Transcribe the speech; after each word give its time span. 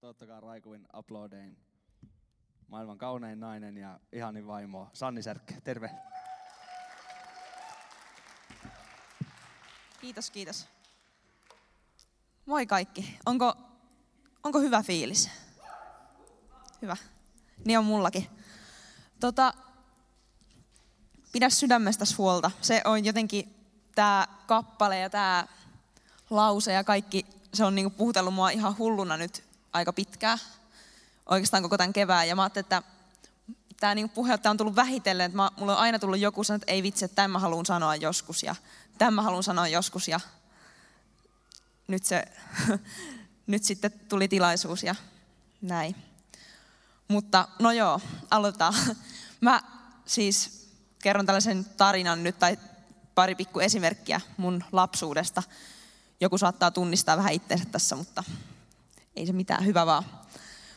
Toivottakaa 0.00 0.40
Raikuin 0.40 0.88
uploadein. 0.96 1.56
Maailman 2.68 2.98
kaunein 2.98 3.40
nainen 3.40 3.76
ja 3.76 4.00
ihanin 4.12 4.46
vaimo 4.46 4.90
Sanni 4.92 5.22
Särkkä. 5.22 5.54
Terve. 5.64 5.90
Kiitos, 10.00 10.30
kiitos. 10.30 10.66
Moi 12.46 12.66
kaikki. 12.66 13.18
Onko, 13.26 13.56
onko 14.44 14.60
hyvä 14.60 14.82
fiilis? 14.82 15.30
Hyvä. 16.82 16.96
Niin 17.64 17.78
on 17.78 17.84
mullakin. 17.84 18.26
Tota, 19.20 19.54
pidä 21.32 21.50
sydämestä 21.50 22.04
huolta. 22.18 22.50
Se 22.60 22.82
on 22.84 23.04
jotenkin 23.04 23.54
tämä 23.94 24.26
kappale 24.46 24.98
ja 24.98 25.10
tämä 25.10 25.46
lause 26.30 26.72
ja 26.72 26.84
kaikki, 26.84 27.26
se 27.54 27.64
on 27.64 27.74
niinku 27.74 27.90
puhutellut 27.90 28.34
mua 28.34 28.50
ihan 28.50 28.78
hulluna 28.78 29.16
nyt 29.16 29.49
aika 29.72 29.92
pitkään. 29.92 30.38
Oikeastaan 31.26 31.62
koko 31.62 31.78
tämän 31.78 31.92
kevään. 31.92 32.28
Ja 32.28 32.36
mä 32.36 32.42
ajattelin, 32.42 32.64
että 32.64 32.82
tämä 33.80 33.94
niinku 33.94 34.14
puheenjohtaja 34.14 34.50
on 34.50 34.56
tullut 34.56 34.76
vähitellen, 34.76 35.26
että 35.26 35.50
mulla 35.56 35.72
on 35.72 35.78
aina 35.78 35.98
tullut 35.98 36.18
joku 36.18 36.44
sanoa, 36.44 36.56
että 36.56 36.72
ei 36.72 36.82
vitsi, 36.82 37.04
että 37.04 37.14
tämän 37.14 37.30
mä 37.30 37.38
haluan 37.38 37.66
sanoa 37.66 37.96
joskus 37.96 38.42
ja 38.42 38.54
tämän 38.98 39.14
mä 39.14 39.22
haluan 39.22 39.42
sanoa 39.42 39.68
joskus 39.68 40.08
ja 40.08 40.20
nyt 41.86 42.04
se, 42.04 42.24
nyt 43.46 43.64
sitten 43.64 43.92
tuli 44.08 44.28
tilaisuus 44.28 44.82
ja 44.82 44.94
näin. 45.60 45.96
Mutta 47.08 47.48
no 47.58 47.72
joo, 47.72 48.00
aloitetaan. 48.30 48.74
Mä 49.40 49.62
siis 50.06 50.68
kerron 51.02 51.26
tällaisen 51.26 51.64
tarinan 51.64 52.22
nyt 52.22 52.38
tai 52.38 52.58
pari 53.14 53.34
pikku 53.34 53.60
esimerkkiä 53.60 54.20
mun 54.36 54.64
lapsuudesta. 54.72 55.42
Joku 56.20 56.38
saattaa 56.38 56.70
tunnistaa 56.70 57.16
vähän 57.16 57.32
itseensä 57.32 57.64
tässä, 57.72 57.96
mutta 57.96 58.24
ei 59.16 59.26
se 59.26 59.32
mitään, 59.32 59.66
hyvä 59.66 59.86
vaan. 59.86 60.04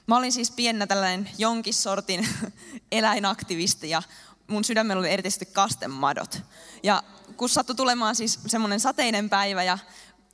Mä 0.07 0.17
olin 0.17 0.31
siis 0.31 0.51
piennä 0.51 0.87
tällainen 0.87 1.29
jonkin 1.37 1.73
sortin 1.73 2.27
eläinaktivisti 2.91 3.89
ja 3.89 4.01
mun 4.47 4.63
sydämellä 4.63 4.99
oli 4.99 5.09
erityisesti 5.09 5.45
kastemadot. 5.45 6.41
Ja 6.83 7.03
kun 7.37 7.49
sattui 7.49 7.75
tulemaan 7.75 8.15
siis 8.15 8.39
semmoinen 8.45 8.79
sateinen 8.79 9.29
päivä 9.29 9.63
ja 9.63 9.77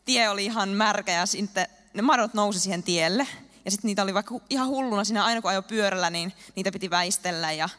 tie 0.05 0.29
oli 0.29 0.45
ihan 0.45 0.69
märkä 0.69 1.11
ja 1.11 1.25
sitten 1.25 1.67
ne 1.93 2.01
madot 2.01 2.33
nousi 2.33 2.59
siihen 2.59 2.83
tielle. 2.83 3.27
Ja 3.65 3.71
sitten 3.71 3.87
niitä 3.87 4.03
oli 4.03 4.13
vaikka 4.13 4.35
ihan 4.49 4.67
hulluna 4.67 5.03
siinä 5.03 5.25
aina 5.25 5.41
kun 5.41 5.51
ajoi 5.51 5.63
pyörällä, 5.63 6.09
niin 6.09 6.33
niitä 6.55 6.71
piti 6.71 6.89
väistellä. 6.89 7.51
Ja 7.51 7.69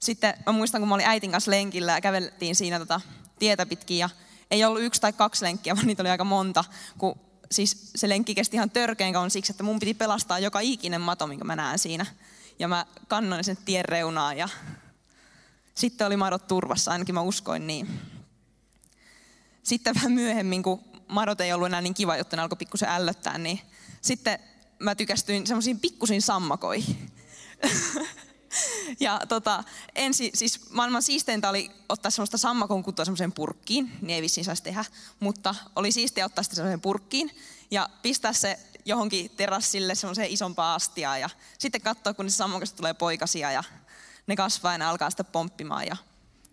sitten 0.00 0.34
mä 0.46 0.52
muistan, 0.52 0.80
kun 0.80 0.88
mä 0.88 0.94
olin 0.94 1.06
äitin 1.06 1.30
kanssa 1.30 1.50
lenkillä 1.50 1.92
ja 1.92 2.00
käveltiin 2.00 2.56
siinä 2.56 2.78
tota 2.78 3.00
tietä 3.38 3.66
pitkin 3.66 3.98
ja 3.98 4.10
ei 4.50 4.64
ollut 4.64 4.82
yksi 4.82 5.00
tai 5.00 5.12
kaksi 5.12 5.44
lenkkiä, 5.44 5.76
vaan 5.76 5.86
niitä 5.86 6.02
oli 6.02 6.10
aika 6.10 6.24
monta, 6.24 6.64
kun 6.98 7.20
siis 7.50 7.90
se 7.94 8.08
lenkki 8.08 8.34
kesti 8.34 8.56
ihan 8.56 8.70
törkeän 8.70 9.12
kauan 9.12 9.30
siksi, 9.30 9.52
että 9.52 9.62
mun 9.62 9.80
piti 9.80 9.94
pelastaa 9.94 10.38
joka 10.38 10.60
ikinen 10.60 11.00
mato, 11.00 11.26
minkä 11.26 11.44
mä 11.44 11.56
näen 11.56 11.78
siinä. 11.78 12.06
Ja 12.58 12.68
mä 12.68 12.86
kannoin 13.08 13.44
sen 13.44 13.56
tien 13.64 13.84
reunaan 13.84 14.38
ja 14.38 14.48
sitten 15.74 16.06
oli 16.06 16.16
madot 16.16 16.46
turvassa, 16.46 16.90
ainakin 16.90 17.14
mä 17.14 17.20
uskoin 17.20 17.66
niin. 17.66 18.00
Sitten 19.62 19.94
vähän 19.94 20.12
myöhemmin, 20.12 20.62
kun 20.62 20.84
madot 21.08 21.40
ei 21.40 21.52
ollut 21.52 21.66
enää 21.66 21.80
niin 21.80 21.94
kiva 21.94 22.16
juttu, 22.16 22.36
ne 22.36 22.42
alkoi 22.42 22.56
pikkusen 22.56 22.88
ällöttää, 22.88 23.38
niin 23.38 23.60
sitten 24.00 24.38
mä 24.78 24.94
tykästyin 24.94 25.46
semmoisiin 25.46 25.80
pikkusiin 25.80 26.22
sammakoihin. 26.22 27.12
ja 29.00 29.20
tota, 29.28 29.64
ensi, 29.94 30.30
siis 30.34 30.70
maailman 30.70 31.02
siisteintä 31.02 31.48
oli 31.48 31.70
ottaa 31.88 32.10
semmoista 32.10 32.38
sammakon 32.38 32.82
kuttua 32.82 33.04
semmoiseen 33.04 33.32
purkkiin, 33.32 33.92
niin 34.00 34.14
ei 34.14 34.22
vissiin 34.22 34.44
saisi 34.44 34.62
tehdä, 34.62 34.84
mutta 35.20 35.54
oli 35.76 35.92
siistiä 35.92 36.24
ottaa 36.24 36.44
sitä 36.44 36.56
semmoiseen 36.56 36.80
purkkiin 36.80 37.30
ja 37.70 37.88
pistää 38.02 38.32
se 38.32 38.58
johonkin 38.84 39.30
terassille 39.30 39.94
semmoiseen 39.94 40.30
isompaan 40.30 40.76
astiaan 40.76 41.20
ja 41.20 41.30
sitten 41.58 41.80
katsoa, 41.80 42.14
kun 42.14 42.30
se 42.30 42.36
sammakasta 42.36 42.76
tulee 42.76 42.94
poikasia 42.94 43.52
ja 43.52 43.64
ne 44.26 44.36
kasvaa 44.36 44.72
ja 44.72 44.78
ne 44.78 44.84
alkaa 44.84 45.10
sitten 45.10 45.26
pomppimaan 45.26 45.86
ja 45.86 45.96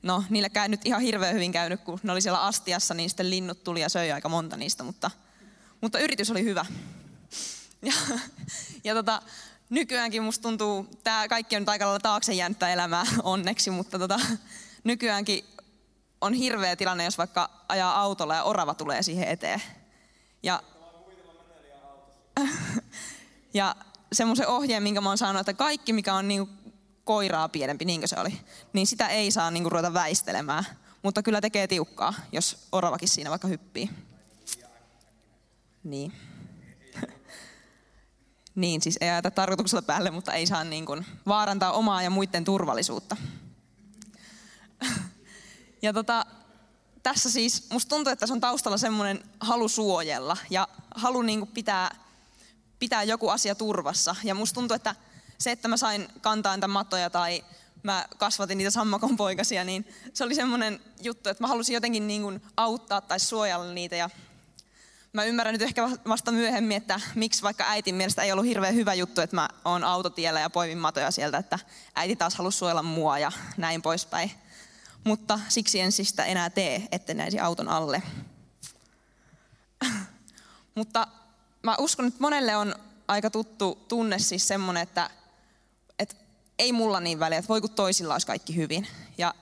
no 0.01 0.23
niillä 0.29 0.49
käy 0.49 0.67
nyt 0.67 0.85
ihan 0.85 1.01
hirveän 1.01 1.33
hyvin 1.35 1.51
käynyt, 1.51 1.81
kun 1.81 1.99
ne 2.03 2.11
oli 2.11 2.21
siellä 2.21 2.41
astiassa, 2.41 2.93
niin 2.93 3.09
sitten 3.09 3.29
linnut 3.29 3.63
tuli 3.63 3.81
ja 3.81 3.89
söi 3.89 4.11
aika 4.11 4.29
monta 4.29 4.57
niistä, 4.57 4.83
mutta, 4.83 5.11
mutta 5.81 5.99
yritys 5.99 6.31
oli 6.31 6.43
hyvä. 6.43 6.65
Ja, 7.81 7.93
ja 8.83 8.93
tota, 8.93 9.21
nykyäänkin 9.69 10.23
musta 10.23 10.41
tuntuu, 10.41 10.87
tämä 11.03 11.27
kaikki 11.27 11.55
on 11.55 11.61
nyt 11.61 11.69
aika 11.69 11.85
lailla 11.85 11.99
taakse 11.99 12.33
jäänyttä 12.33 12.73
elämää 12.73 13.05
onneksi, 13.23 13.71
mutta 13.71 13.99
tota, 13.99 14.19
nykyäänkin 14.83 15.45
on 16.21 16.33
hirveä 16.33 16.75
tilanne, 16.75 17.03
jos 17.03 17.17
vaikka 17.17 17.49
ajaa 17.69 17.99
autolla 18.01 18.35
ja 18.35 18.43
orava 18.43 18.73
tulee 18.73 19.03
siihen 19.03 19.27
eteen. 19.27 19.61
Ja, 20.43 20.63
ja 23.53 23.75
semmoisen 24.13 24.47
ohjeen, 24.47 24.83
minkä 24.83 25.01
mä 25.01 25.09
oon 25.09 25.17
saanut, 25.17 25.39
että 25.39 25.53
kaikki 25.53 25.93
mikä 25.93 26.13
on 26.13 26.27
niin 26.27 26.49
koiraa 27.03 27.49
pienempi, 27.49 27.85
niinkö 27.85 28.07
se 28.07 28.19
oli, 28.19 28.39
niin 28.73 28.87
sitä 28.87 29.07
ei 29.07 29.31
saa 29.31 29.51
niin 29.51 29.71
ruveta 29.71 29.93
väistelemään. 29.93 30.65
Mutta 31.03 31.23
kyllä 31.23 31.41
tekee 31.41 31.67
tiukkaa, 31.67 32.13
jos 32.31 32.67
oravakin 32.71 33.09
siinä 33.09 33.29
vaikka 33.29 33.47
hyppii. 33.47 33.89
Niin. 35.83 36.13
Niin, 38.57 38.81
siis 38.81 38.97
ei 39.01 39.09
ajata 39.09 39.31
tarkoituksella 39.31 39.81
päälle, 39.81 40.11
mutta 40.11 40.33
ei 40.33 40.47
saa 40.47 40.63
niin 40.63 40.85
kuin 40.85 41.05
vaarantaa 41.27 41.71
omaa 41.71 42.01
ja 42.01 42.09
muiden 42.09 42.43
turvallisuutta. 42.43 43.17
Ja 45.81 45.93
tota, 45.93 46.25
tässä 47.03 47.31
siis, 47.31 47.69
musta 47.71 47.89
tuntuu, 47.89 48.13
että 48.13 48.27
se 48.27 48.33
on 48.33 48.41
taustalla 48.41 48.77
semmoinen 48.77 49.23
halu 49.39 49.67
suojella 49.67 50.37
ja 50.49 50.67
halu 50.95 51.21
niin 51.21 51.39
kuin 51.39 51.51
pitää, 51.51 51.95
pitää 52.79 53.03
joku 53.03 53.29
asia 53.29 53.55
turvassa. 53.55 54.15
Ja 54.23 54.35
musta 54.35 54.53
tuntuu, 54.53 54.75
että 54.75 54.95
se, 55.37 55.51
että 55.51 55.67
mä 55.67 55.77
sain 55.77 56.07
kantaa 56.21 56.55
niitä 56.55 56.67
matoja 56.67 57.09
tai 57.09 57.43
mä 57.83 58.05
kasvatin 58.17 58.57
niitä 58.57 58.71
sammakon 58.71 59.17
poikasia, 59.17 59.63
niin 59.63 59.87
se 60.13 60.23
oli 60.23 60.35
semmoinen 60.35 60.79
juttu, 61.01 61.29
että 61.29 61.43
mä 61.43 61.47
halusin 61.47 61.73
jotenkin 61.73 62.07
niin 62.07 62.21
kuin 62.21 62.41
auttaa 62.57 63.01
tai 63.01 63.19
suojella 63.19 63.73
niitä 63.73 63.95
ja 63.95 64.09
mä 65.17 65.23
ymmärrän 65.23 65.53
nyt 65.53 65.61
ehkä 65.61 65.89
vasta 66.07 66.31
myöhemmin, 66.31 66.77
että 66.77 67.01
miksi 67.15 67.43
vaikka 67.43 67.63
äitin 67.67 67.95
mielestä 67.95 68.21
ei 68.21 68.31
ollut 68.31 68.45
hirveän 68.45 68.75
hyvä 68.75 68.93
juttu, 68.93 69.21
että 69.21 69.35
mä 69.35 69.49
oon 69.65 69.83
autotiellä 69.83 70.39
ja 70.39 70.49
poimin 70.49 70.77
matoja 70.77 71.11
sieltä, 71.11 71.37
että 71.37 71.59
äiti 71.95 72.15
taas 72.15 72.35
halusi 72.35 72.57
suojella 72.57 72.83
mua 72.83 73.19
ja 73.19 73.31
näin 73.57 73.81
poispäin. 73.81 74.31
Mutta 75.03 75.39
siksi 75.49 75.79
en 75.79 75.91
siis 75.91 76.09
sitä 76.09 76.25
enää 76.25 76.49
tee, 76.49 76.87
että 76.91 77.13
näisi 77.13 77.39
auton 77.39 77.69
alle. 77.69 78.03
Mutta 80.75 81.07
mä 81.63 81.75
uskon, 81.79 82.07
että 82.07 82.21
monelle 82.21 82.55
on 82.55 82.75
aika 83.07 83.29
tuttu 83.29 83.85
tunne 83.87 84.19
siis 84.19 84.47
semmoinen, 84.47 84.83
että, 84.83 85.09
että 85.99 86.15
ei 86.59 86.71
mulla 86.71 86.99
niin 86.99 87.19
väliä, 87.19 87.39
että 87.39 87.49
voi 87.49 87.61
kun 87.61 87.69
toisilla 87.69 88.13
olisi 88.13 88.27
kaikki 88.27 88.55
hyvin. 88.55 88.87
Ja 89.17 89.33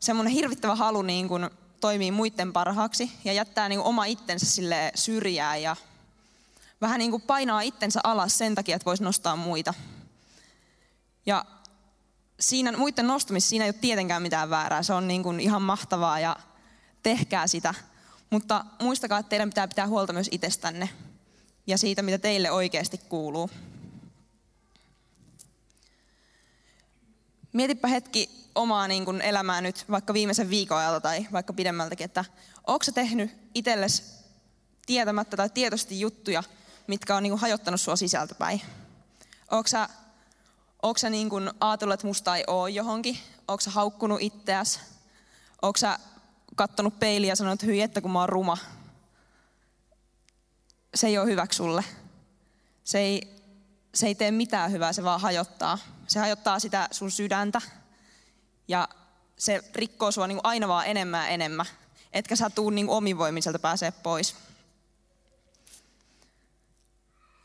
semmoinen 0.00 0.32
hirvittävä 0.32 0.74
halu 0.74 1.02
niin 1.02 1.28
kuin 1.28 1.50
toimii 1.82 2.10
muiden 2.10 2.52
parhaaksi 2.52 3.12
ja 3.24 3.32
jättää 3.32 3.68
niin 3.68 3.78
kuin 3.78 3.88
oma 3.88 4.04
itsensä 4.04 4.46
sille 4.46 4.92
syrjään 4.94 5.62
ja 5.62 5.76
vähän 6.80 6.98
niin 6.98 7.10
kuin 7.10 7.22
painaa 7.22 7.60
itsensä 7.60 8.00
alas 8.04 8.38
sen 8.38 8.54
takia, 8.54 8.76
että 8.76 8.86
voisi 8.86 9.02
nostaa 9.02 9.36
muita. 9.36 9.74
Ja 11.26 11.44
siinä 12.40 12.72
muiden 12.72 13.06
nostamisessa 13.06 13.50
siinä 13.50 13.64
ei 13.64 13.68
ole 13.68 13.78
tietenkään 13.80 14.22
mitään 14.22 14.50
väärää. 14.50 14.82
Se 14.82 14.92
on 14.92 15.08
niin 15.08 15.22
kuin 15.22 15.40
ihan 15.40 15.62
mahtavaa 15.62 16.20
ja 16.20 16.36
tehkää 17.02 17.46
sitä. 17.46 17.74
Mutta 18.30 18.64
muistakaa, 18.82 19.18
että 19.18 19.30
teidän 19.30 19.48
pitää 19.48 19.68
pitää 19.68 19.86
huolta 19.86 20.12
myös 20.12 20.28
itsestänne 20.30 20.88
ja 21.66 21.78
siitä, 21.78 22.02
mitä 22.02 22.18
teille 22.18 22.50
oikeasti 22.50 22.98
kuuluu. 22.98 23.50
Mietipä 27.52 27.88
hetki 27.88 28.41
omaa 28.54 28.88
niin 28.88 29.04
kuin 29.04 29.20
elämää 29.20 29.60
nyt 29.60 29.84
vaikka 29.90 30.14
viimeisen 30.14 30.50
viikon 30.50 30.78
ajalta 30.78 31.00
tai 31.00 31.26
vaikka 31.32 31.52
pidemmältäkin, 31.52 32.04
että 32.04 32.24
onko 32.66 32.84
sä 32.84 32.92
tehnyt 32.92 33.30
itsellesi 33.54 34.02
tietämättä 34.86 35.36
tai 35.36 35.50
tietoisesti 35.50 36.00
juttuja, 36.00 36.42
mitkä 36.86 37.16
on 37.16 37.22
niin 37.22 37.30
kuin 37.30 37.40
hajottanut 37.40 37.80
sua 37.80 37.96
sisältäpäin? 37.96 38.62
Onko 39.50 39.68
sä, 39.68 39.88
onko 40.82 40.98
sä 40.98 41.10
niin 41.10 41.30
kuin 41.30 41.50
ajatellut, 41.60 41.94
että 41.94 42.06
musta 42.06 42.36
ei 42.36 42.44
ole 42.46 42.70
johonkin? 42.70 43.18
Onko 43.48 43.60
sä 43.60 43.70
haukkunut 43.70 44.22
itseäsi? 44.22 44.80
Onko 45.62 45.76
sä 45.76 45.98
kattonut 46.54 46.98
peiliä 46.98 47.32
ja 47.32 47.36
sanonut, 47.36 47.54
että 47.54 47.66
hyi, 47.66 47.80
että 47.80 48.00
kun 48.00 48.10
mä 48.10 48.20
oon 48.20 48.28
ruma? 48.28 48.58
Se 50.94 51.06
ei 51.06 51.18
ole 51.18 51.26
hyväksi 51.26 51.56
sulle. 51.56 51.84
Se 52.84 52.98
ei, 52.98 53.42
se 53.94 54.06
ei 54.06 54.14
tee 54.14 54.30
mitään 54.30 54.72
hyvää, 54.72 54.92
se 54.92 55.04
vaan 55.04 55.20
hajottaa. 55.20 55.78
Se 56.06 56.18
hajottaa 56.18 56.58
sitä 56.58 56.88
sun 56.90 57.10
sydäntä, 57.10 57.60
ja 58.68 58.88
se 59.38 59.64
rikkoo 59.74 60.10
sua 60.10 60.26
niin 60.26 60.36
kuin 60.36 60.46
aina 60.46 60.68
vaan 60.68 60.86
enemmän 60.86 61.20
ja 61.20 61.28
enemmän. 61.28 61.66
Etkä 62.12 62.36
sä 62.36 62.50
tuu 62.50 62.70
niin 62.70 62.88
omivoimin 62.88 63.42
sieltä 63.42 63.58
pääsee 63.58 63.90
pois. 63.90 64.36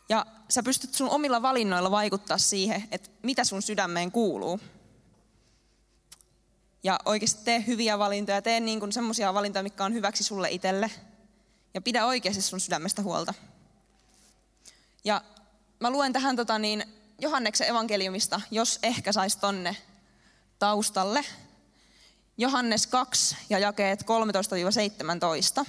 Ja 0.09 0.25
sä 0.49 0.63
pystyt 0.63 0.93
sun 0.93 1.09
omilla 1.09 1.41
valinnoilla 1.41 1.91
vaikuttaa 1.91 2.37
siihen, 2.37 2.87
että 2.91 3.09
mitä 3.23 3.43
sun 3.43 3.61
sydämeen 3.61 4.11
kuuluu. 4.11 4.59
Ja 6.83 6.99
oikeasti 7.05 7.45
tee 7.45 7.63
hyviä 7.67 7.99
valintoja, 7.99 8.41
tee 8.41 8.59
niin 8.59 8.91
semmoisia 8.91 9.33
valintoja, 9.33 9.63
mitkä 9.63 9.85
on 9.85 9.93
hyväksi 9.93 10.23
sulle 10.23 10.51
itselle. 10.51 10.91
Ja 11.73 11.81
pidä 11.81 12.05
oikeasti 12.05 12.41
sun 12.41 12.59
sydämestä 12.59 13.01
huolta. 13.01 13.33
Ja 15.03 15.21
mä 15.79 15.89
luen 15.91 16.13
tähän 16.13 16.35
tota 16.35 16.59
niin, 16.59 16.83
Johanneksen 17.21 17.67
evankeliumista, 17.67 18.41
jos 18.51 18.79
ehkä 18.83 19.11
sais 19.11 19.35
tonne 19.35 19.77
taustalle. 20.59 21.25
Johannes 22.37 22.87
2 22.87 23.35
ja 23.49 23.59
jakeet 23.59 24.05
13-17. 25.61 25.65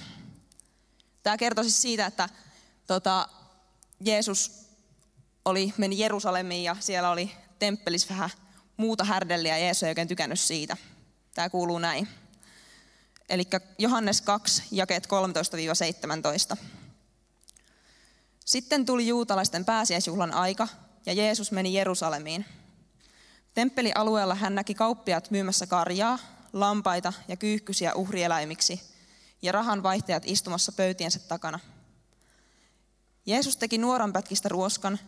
Tämä 1.23 1.37
kertoo 1.37 1.63
siis 1.63 1.81
siitä, 1.81 2.05
että 2.05 2.29
tota, 2.87 3.27
Jeesus 4.05 4.51
oli, 5.45 5.73
meni 5.77 5.99
Jerusalemiin 5.99 6.63
ja 6.63 6.75
siellä 6.79 7.09
oli 7.09 7.31
temppelissä 7.59 8.09
vähän 8.09 8.29
muuta 8.77 9.03
härdelliä 9.03 9.57
ja 9.57 9.63
Jeesus 9.63 9.83
ei 9.83 9.89
oikein 9.89 10.07
tykännyt 10.07 10.39
siitä. 10.39 10.77
Tämä 11.35 11.49
kuuluu 11.49 11.79
näin. 11.79 12.07
Eli 13.29 13.43
Johannes 13.77 14.21
2, 14.21 14.63
jakeet 14.71 15.07
13-17. 16.55 16.57
Sitten 18.45 18.85
tuli 18.85 19.07
juutalaisten 19.07 19.65
pääsiäisjuhlan 19.65 20.33
aika 20.33 20.67
ja 21.05 21.13
Jeesus 21.13 21.51
meni 21.51 21.73
Jerusalemiin. 21.73 22.45
Temppelialueella 23.53 24.35
hän 24.35 24.55
näki 24.55 24.73
kauppiat 24.73 25.31
myymässä 25.31 25.67
karjaa, 25.67 26.19
lampaita 26.53 27.13
ja 27.27 27.37
kyyhkysiä 27.37 27.93
uhrieläimiksi 27.93 28.81
ja 29.41 29.51
rahanvaihtajat 29.51 30.23
istumassa 30.25 30.71
pöytiensä 30.71 31.19
takana. 31.19 31.59
Jeesus 33.25 33.57
teki 33.57 33.77
nuoranpätkistä 33.77 34.49
ruoskan 34.49 34.99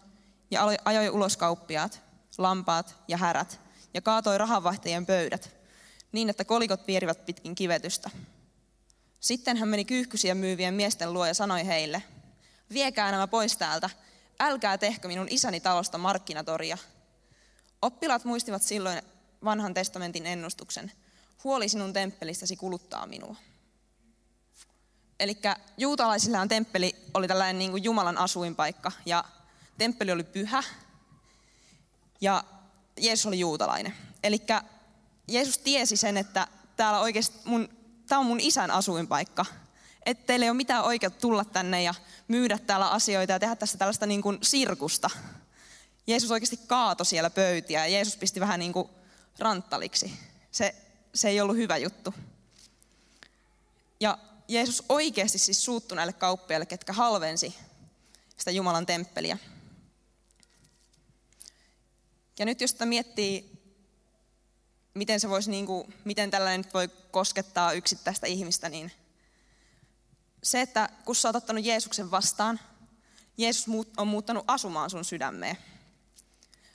ja 0.51 0.61
ajoi 0.85 1.09
ulos 1.09 1.37
kauppiaat, 1.37 2.01
lampaat 2.37 2.95
ja 3.07 3.17
härät 3.17 3.59
ja 3.93 4.01
kaatoi 4.01 4.37
rahanvaihtajien 4.37 5.05
pöydät 5.05 5.61
niin, 6.11 6.29
että 6.29 6.45
kolikot 6.45 6.85
pierivät 6.85 7.25
pitkin 7.25 7.55
kivetystä. 7.55 8.09
Sitten 9.19 9.57
hän 9.57 9.69
meni 9.69 9.85
kyyhkysiä 9.85 10.35
myyvien 10.35 10.73
miesten 10.73 11.13
luo 11.13 11.25
ja 11.25 11.33
sanoi 11.33 11.65
heille, 11.65 12.03
viekää 12.73 13.11
nämä 13.11 13.27
pois 13.27 13.57
täältä, 13.57 13.89
älkää 14.39 14.77
tehkö 14.77 15.07
minun 15.07 15.27
isäni 15.29 15.59
talosta 15.59 15.97
markkinatoria. 15.97 16.77
Oppilaat 17.81 18.25
muistivat 18.25 18.61
silloin 18.61 19.01
vanhan 19.43 19.73
testamentin 19.73 20.25
ennustuksen, 20.25 20.91
huoli 21.43 21.69
sinun 21.69 21.93
temppelistäsi 21.93 22.55
kuluttaa 22.55 23.05
minua. 23.07 23.35
Eli 25.19 25.37
juutalaisilla 25.77 26.47
temppeli 26.47 26.95
oli 27.13 27.27
tällainen 27.27 27.59
niin 27.59 27.71
kuin 27.71 27.83
Jumalan 27.83 28.17
asuinpaikka 28.17 28.91
ja 29.05 29.23
temppeli 29.77 30.11
oli 30.11 30.23
pyhä 30.23 30.63
ja 32.21 32.43
Jeesus 32.97 33.25
oli 33.25 33.39
juutalainen. 33.39 33.93
Eli 34.23 34.39
Jeesus 35.27 35.57
tiesi 35.57 35.97
sen, 35.97 36.17
että 36.17 36.47
täällä 36.75 36.99
oikeasti 36.99 37.39
mun, 37.45 37.69
tämä 38.07 38.19
on 38.19 38.25
mun 38.25 38.39
isän 38.39 38.71
asuinpaikka. 38.71 39.45
Että 40.05 40.25
teillä 40.25 40.43
ei 40.43 40.49
ole 40.49 40.57
mitään 40.57 40.83
oikeutta 40.83 41.19
tulla 41.19 41.45
tänne 41.45 41.83
ja 41.83 41.93
myydä 42.27 42.57
täällä 42.57 42.89
asioita 42.89 43.33
ja 43.33 43.39
tehdä 43.39 43.55
tästä 43.55 43.77
tällaista 43.77 44.05
niin 44.05 44.21
kuin 44.21 44.37
sirkusta. 44.41 45.09
Jeesus 46.07 46.31
oikeasti 46.31 46.57
kaato 46.57 47.03
siellä 47.03 47.29
pöytiä 47.29 47.85
ja 47.85 47.93
Jeesus 47.93 48.17
pisti 48.17 48.39
vähän 48.39 48.59
niin 48.59 48.73
kuin 48.73 48.89
ranttaliksi. 49.39 50.19
Se, 50.51 50.75
se 51.13 51.29
ei 51.29 51.41
ollut 51.41 51.57
hyvä 51.57 51.77
juttu. 51.77 52.13
Ja 53.99 54.17
Jeesus 54.47 54.83
oikeasti 54.89 55.37
siis 55.37 55.65
suuttui 55.65 55.95
näille 55.95 56.13
kauppiaille, 56.13 56.65
ketkä 56.65 56.93
halvensi 56.93 57.55
sitä 58.37 58.51
Jumalan 58.51 58.85
temppeliä. 58.85 59.37
Ja 62.39 62.45
nyt 62.45 62.61
jos 62.61 62.71
sitä 62.71 62.85
miettii, 62.85 63.51
miten, 64.93 65.19
se 65.19 65.29
voisi, 65.29 65.51
niin 65.51 65.65
kuin, 65.65 65.93
miten 66.05 66.31
tällainen 66.31 66.71
voi 66.73 66.89
koskettaa 67.11 67.73
yksittäistä 67.73 68.27
ihmistä, 68.27 68.69
niin 68.69 68.91
se, 70.43 70.61
että 70.61 70.89
kun 71.05 71.15
sä 71.15 71.27
oot 71.27 71.35
ottanut 71.35 71.65
Jeesuksen 71.65 72.11
vastaan, 72.11 72.59
Jeesus 73.37 73.65
on 73.97 74.07
muuttanut 74.07 74.43
asumaan 74.47 74.89
sun 74.89 75.05
sydämeen. 75.05 75.57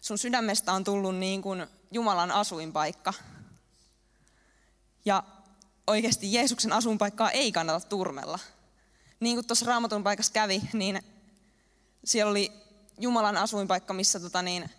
Sun 0.07 0.19
sydämestä 0.19 0.73
on 0.73 0.85
tullut 0.85 1.17
niin 1.17 1.43
kuin 1.43 1.67
Jumalan 1.91 2.31
asuinpaikka. 2.31 3.13
Ja 5.05 5.23
oikeasti 5.87 6.33
Jeesuksen 6.33 6.73
asuinpaikkaa 6.73 7.31
ei 7.31 7.53
kannata 7.53 7.89
turmella. 7.89 8.39
Niin 9.21 9.37
kuin 9.37 9.47
tuossa 9.47 9.67
raamatun 9.67 10.03
paikassa 10.03 10.33
kävi, 10.33 10.63
niin 10.73 11.03
siellä 12.05 12.31
oli 12.31 12.53
Jumalan 13.01 13.37
asuinpaikka, 13.37 13.95
missä 13.95 14.21
tota 14.21 14.43
niin, 14.43 14.71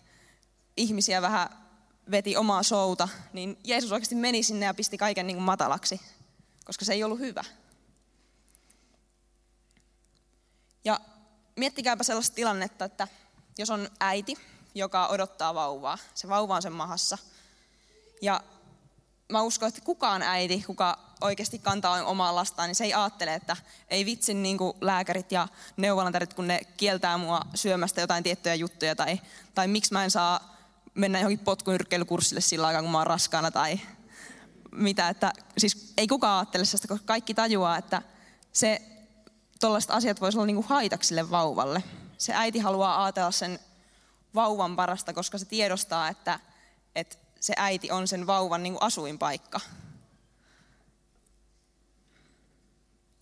ihmisiä 0.76 1.22
vähän 1.22 1.48
veti 2.10 2.36
omaa 2.36 2.62
souta, 2.62 3.08
niin 3.32 3.58
Jeesus 3.64 3.92
oikeasti 3.92 4.14
meni 4.14 4.42
sinne 4.42 4.66
ja 4.66 4.74
pisti 4.74 4.98
kaiken 4.98 5.26
niin 5.26 5.36
kuin 5.36 5.44
matalaksi, 5.44 6.00
koska 6.64 6.84
se 6.84 6.92
ei 6.92 7.04
ollut 7.04 7.18
hyvä. 7.18 7.44
Ja 10.84 11.00
miettikääpä 11.56 12.04
sellaista 12.04 12.34
tilannetta, 12.34 12.84
että 12.84 13.08
jos 13.58 13.70
on 13.70 13.88
äiti, 14.00 14.34
joka 14.74 15.06
odottaa 15.06 15.54
vauvaa, 15.54 15.98
se 16.14 16.28
vauva 16.28 16.54
on 16.56 16.62
sen 16.62 16.72
mahassa, 16.72 17.18
ja 18.22 18.40
mä 19.32 19.42
uskon, 19.42 19.68
että 19.68 19.80
kukaan 19.80 20.22
äiti, 20.22 20.64
kuka 20.66 20.98
oikeasti 21.20 21.58
kantaa 21.58 22.04
omaa 22.04 22.34
lastaan, 22.34 22.68
niin 22.68 22.74
se 22.74 22.84
ei 22.84 22.94
ajattele, 22.94 23.34
että 23.34 23.56
ei 23.88 24.04
vitsi 24.04 24.34
niin 24.34 24.58
kuin 24.58 24.72
lääkärit 24.80 25.32
ja 25.32 25.48
neuvonantarit, 25.76 26.34
kun 26.34 26.48
ne 26.48 26.60
kieltää 26.76 27.18
mua 27.18 27.40
syömästä 27.54 28.00
jotain 28.00 28.24
tiettyjä 28.24 28.54
juttuja, 28.54 28.96
tai, 28.96 29.20
tai 29.54 29.68
miksi 29.68 29.92
mä 29.92 30.04
en 30.04 30.10
saa 30.10 30.56
mennä 30.94 31.18
johonkin 31.18 31.44
potkunyrkkeilykurssille 31.44 32.40
sillä 32.40 32.66
aikaa, 32.66 32.82
kun 32.82 32.90
mä 32.90 32.98
oon 32.98 33.06
raskaana, 33.06 33.50
tai 33.50 33.80
mitä. 34.72 35.08
Että, 35.08 35.32
siis 35.58 35.92
ei 35.96 36.06
kukaan 36.06 36.38
ajattele 36.38 36.64
sitä, 36.64 36.88
koska 36.88 37.06
kaikki 37.06 37.34
tajuaa, 37.34 37.76
että 37.78 38.02
se 38.52 38.82
tuollaiset 39.60 39.90
asiat 39.90 40.20
voisi 40.20 40.38
olla 40.38 40.46
niin 40.46 40.64
kuin 40.64 41.30
vauvalle. 41.30 41.82
Se 42.18 42.32
äiti 42.34 42.58
haluaa 42.58 43.04
ajatella 43.04 43.30
sen 43.30 43.58
vauvan 44.34 44.76
parasta, 44.76 45.12
koska 45.12 45.38
se 45.38 45.44
tiedostaa, 45.44 46.08
että, 46.08 46.40
että 46.94 47.16
se 47.40 47.54
äiti 47.56 47.90
on 47.90 48.08
sen 48.08 48.26
vauvan 48.26 48.62
niin 48.62 48.72
kuin 48.72 48.82
asuinpaikka. 48.82 49.60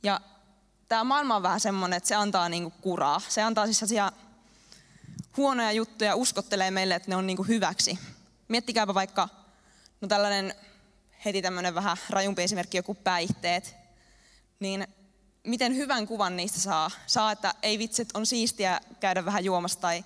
Ja 0.03 0.20
tämä 0.88 1.05
maailma 1.05 1.37
on 1.37 1.43
vähän 1.43 1.61
semmoinen, 1.61 1.97
että 1.97 2.08
se 2.08 2.14
antaa 2.14 2.49
niin 2.49 2.62
kuin 2.62 2.75
kuraa. 2.81 3.20
Se 3.29 3.43
antaa 3.43 3.64
siis 3.64 3.79
sellaisia 3.79 4.12
huonoja 5.37 5.73
juttuja, 5.73 6.17
uskottelee 6.17 6.70
meille, 6.70 6.94
että 6.94 7.11
ne 7.11 7.17
on 7.17 7.26
niin 7.26 7.37
kuin 7.37 7.49
hyväksi. 7.49 7.99
Miettikääpä 8.49 8.94
vaikka, 8.94 9.29
no 10.00 10.09
tällainen 10.09 10.55
heti 11.25 11.43
tämmöinen 11.43 11.75
vähän 11.75 11.97
rajumpi 12.11 12.43
esimerkki, 12.43 12.76
joku 12.76 12.94
päihteet. 12.94 13.76
Niin 14.61 14.87
miten 15.44 15.76
hyvän 15.76 16.06
kuvan 16.06 16.37
niistä 16.37 16.61
saa? 16.61 16.91
Saa, 17.06 17.32
että 17.32 17.55
ei 17.62 17.79
vitsit, 17.79 18.09
on 18.14 18.26
siistiä 18.26 18.81
käydä 19.00 19.25
vähän 19.25 19.44
juomassa 19.44 19.81
tai 19.81 20.05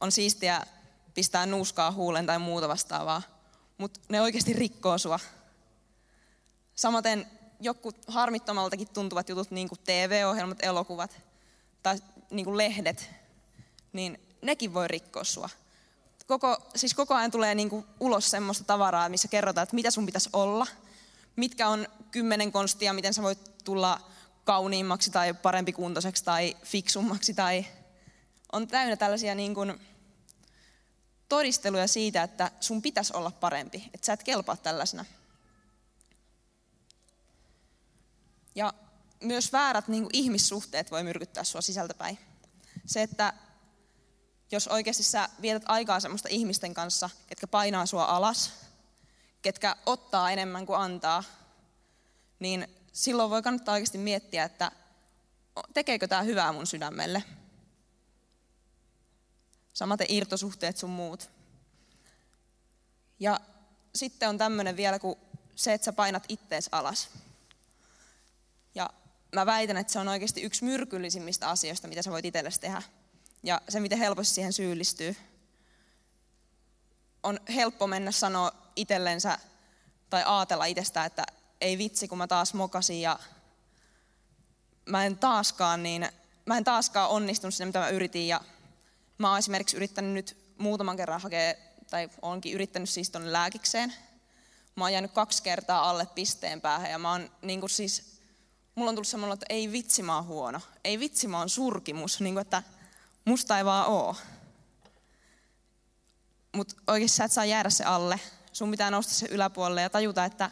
on 0.00 0.12
siistiä 0.12 0.66
pistää 1.14 1.46
nuuskaa 1.46 1.92
huulen 1.92 2.26
tai 2.26 2.38
muuta 2.38 2.68
vastaavaa 2.68 3.22
mutta 3.78 4.00
ne 4.08 4.20
oikeasti 4.20 4.52
rikkoo 4.52 4.98
sua. 4.98 5.20
Samaten 6.74 7.26
joku 7.60 7.92
harmittomaltakin 8.06 8.88
tuntuvat 8.88 9.28
jutut, 9.28 9.50
niin 9.50 9.68
kuin 9.68 9.78
TV-ohjelmat, 9.84 10.58
elokuvat 10.62 11.20
tai 11.82 11.98
niin 12.30 12.44
kuin 12.44 12.56
lehdet, 12.56 13.10
niin 13.92 14.20
nekin 14.42 14.74
voi 14.74 14.88
rikkoa 14.88 15.24
sua. 15.24 15.50
Koko, 16.26 16.58
siis 16.76 16.94
koko 16.94 17.14
ajan 17.14 17.30
tulee 17.30 17.54
niin 17.54 17.70
kuin 17.70 17.84
ulos 18.00 18.30
semmoista 18.30 18.64
tavaraa, 18.64 19.08
missä 19.08 19.28
kerrotaan, 19.28 19.62
että 19.62 19.74
mitä 19.74 19.90
sun 19.90 20.06
pitäisi 20.06 20.30
olla, 20.32 20.66
mitkä 21.36 21.68
on 21.68 21.86
kymmenen 22.10 22.52
konstia, 22.52 22.92
miten 22.92 23.14
sä 23.14 23.22
voit 23.22 23.64
tulla 23.64 24.00
kauniimmaksi 24.44 25.10
tai 25.10 25.34
parempi 25.34 25.72
kuntoiseksi 25.72 26.24
tai 26.24 26.56
fiksummaksi 26.64 27.34
tai 27.34 27.66
on 28.56 28.68
täynnä 28.68 28.96
tällaisia 28.96 29.34
niin 29.34 29.54
kuin 29.54 29.80
todisteluja 31.28 31.88
siitä, 31.88 32.22
että 32.22 32.50
sun 32.60 32.82
pitäisi 32.82 33.12
olla 33.16 33.30
parempi, 33.30 33.90
että 33.94 34.06
sä 34.06 34.12
et 34.12 34.22
kelpaa 34.22 34.56
tällaisena. 34.56 35.04
Ja 38.54 38.74
myös 39.20 39.52
väärät 39.52 39.88
niin 39.88 40.02
kuin 40.02 40.16
ihmissuhteet 40.16 40.90
voi 40.90 41.02
myrkyttää 41.02 41.44
sua 41.44 41.60
sisältäpäin. 41.60 42.18
Se, 42.86 43.02
että 43.02 43.32
jos 44.50 44.68
oikeasti 44.68 45.02
sä 45.02 45.28
vietät 45.42 45.62
aikaa 45.66 46.00
semmoista 46.00 46.28
ihmisten 46.28 46.74
kanssa, 46.74 47.10
ketkä 47.26 47.46
painaa 47.46 47.86
sua 47.86 48.04
alas, 48.04 48.52
ketkä 49.42 49.76
ottaa 49.86 50.30
enemmän 50.30 50.66
kuin 50.66 50.78
antaa, 50.78 51.24
niin 52.38 52.68
silloin 52.92 53.30
voi 53.30 53.42
kannattaa 53.42 53.72
oikeasti 53.72 53.98
miettiä, 53.98 54.44
että 54.44 54.72
tekeekö 55.74 56.08
tämä 56.08 56.22
hyvää 56.22 56.52
mun 56.52 56.66
sydämelle– 56.66 57.24
samaten 59.76 60.06
irtosuhteet 60.10 60.76
sun 60.76 60.90
muut. 60.90 61.30
Ja 63.20 63.40
sitten 63.94 64.28
on 64.28 64.38
tämmöinen 64.38 64.76
vielä 64.76 64.98
kuin 64.98 65.18
se, 65.56 65.72
että 65.72 65.84
sä 65.84 65.92
painat 65.92 66.24
ittees 66.28 66.68
alas. 66.72 67.08
Ja 68.74 68.90
mä 69.34 69.46
väitän, 69.46 69.76
että 69.76 69.92
se 69.92 69.98
on 69.98 70.08
oikeasti 70.08 70.42
yksi 70.42 70.64
myrkyllisimmistä 70.64 71.48
asioista, 71.48 71.88
mitä 71.88 72.02
sä 72.02 72.10
voit 72.10 72.24
itsellesi 72.24 72.60
tehdä. 72.60 72.82
Ja 73.42 73.60
se, 73.68 73.80
miten 73.80 73.98
helposti 73.98 74.34
siihen 74.34 74.52
syyllistyy. 74.52 75.16
On 77.22 77.40
helppo 77.54 77.86
mennä 77.86 78.10
sanoa 78.10 78.52
itsellensä 78.76 79.38
tai 80.10 80.22
ajatella 80.26 80.64
itsestään, 80.64 81.06
että 81.06 81.24
ei 81.60 81.78
vitsi, 81.78 82.08
kun 82.08 82.18
mä 82.18 82.26
taas 82.26 82.54
mokasin 82.54 83.00
ja 83.00 83.18
mä 84.86 85.04
en 85.04 85.18
taaskaan, 85.18 85.82
niin, 85.82 86.08
mä 86.46 86.56
en 86.56 86.64
taaskaan 86.64 87.10
onnistunut 87.10 87.54
sinne, 87.54 87.66
mitä 87.66 87.78
mä 87.78 87.88
yritin 87.88 88.28
ja 88.28 88.40
Mä 89.18 89.28
oon 89.28 89.38
esimerkiksi 89.38 89.76
yrittänyt 89.76 90.12
nyt 90.12 90.36
muutaman 90.58 90.96
kerran 90.96 91.20
hakea, 91.20 91.54
tai 91.90 92.08
onkin 92.22 92.52
yrittänyt 92.52 92.90
siis 92.90 93.10
tuonne 93.10 93.32
lääkikseen. 93.32 93.94
Mä 94.76 94.84
oon 94.84 94.92
jäänyt 94.92 95.12
kaksi 95.12 95.42
kertaa 95.42 95.90
alle 95.90 96.06
pisteen 96.06 96.60
päähän 96.60 96.90
ja 96.90 96.98
mä 96.98 97.12
oon 97.12 97.30
niin 97.42 97.60
kuin 97.60 97.70
siis, 97.70 98.20
mulla 98.74 98.88
on 98.88 98.94
tullut 98.94 99.08
semmoinen, 99.08 99.34
että 99.34 99.46
ei 99.48 99.72
vitsi 99.72 100.02
mä 100.02 100.16
oon 100.16 100.26
huono. 100.26 100.60
Ei 100.84 100.98
vitsi 100.98 101.28
mä 101.28 101.38
oon 101.38 101.50
surkimus, 101.50 102.20
niin 102.20 102.34
kuin, 102.34 102.42
että 102.42 102.62
musta 103.24 103.58
ei 103.58 103.64
vaan 103.64 103.86
oo. 103.86 104.16
Mutta 106.52 106.74
oikeasti 106.86 107.16
sä 107.16 107.24
et 107.24 107.32
saa 107.32 107.44
jäädä 107.44 107.70
se 107.70 107.84
alle. 107.84 108.20
Sun 108.52 108.70
pitää 108.70 108.90
nousta 108.90 109.14
se 109.14 109.26
yläpuolelle 109.30 109.82
ja 109.82 109.90
tajuta, 109.90 110.24
että, 110.24 110.50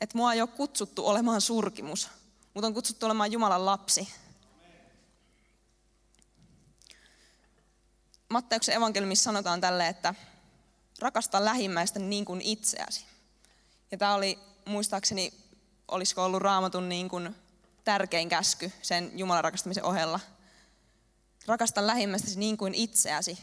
että 0.00 0.18
mua 0.18 0.32
ei 0.32 0.40
ole 0.40 0.48
kutsuttu 0.48 1.06
olemaan 1.06 1.40
surkimus, 1.40 2.08
mutta 2.54 2.66
on 2.66 2.74
kutsuttu 2.74 3.06
olemaan 3.06 3.32
Jumalan 3.32 3.66
lapsi. 3.66 4.08
Matteuksen 8.32 8.74
evankeliumissa 8.74 9.24
sanotaan 9.24 9.60
tälle, 9.60 9.88
että 9.88 10.14
rakasta 10.98 11.44
lähimmäistä 11.44 11.98
niin 11.98 12.24
kuin 12.24 12.40
itseäsi. 12.40 13.04
Ja 13.90 13.98
tämä 13.98 14.14
oli 14.14 14.38
muistaakseni, 14.64 15.32
olisiko 15.88 16.24
ollut 16.24 16.42
raamatun 16.42 16.88
niin 16.88 17.08
kuin 17.08 17.36
tärkein 17.84 18.28
käsky 18.28 18.72
sen 18.82 19.18
Jumalan 19.18 19.44
rakastamisen 19.44 19.84
ohella. 19.84 20.20
Rakasta 21.46 21.86
lähimmäistäsi 21.86 22.38
niin 22.38 22.56
kuin 22.56 22.74
itseäsi. 22.74 23.38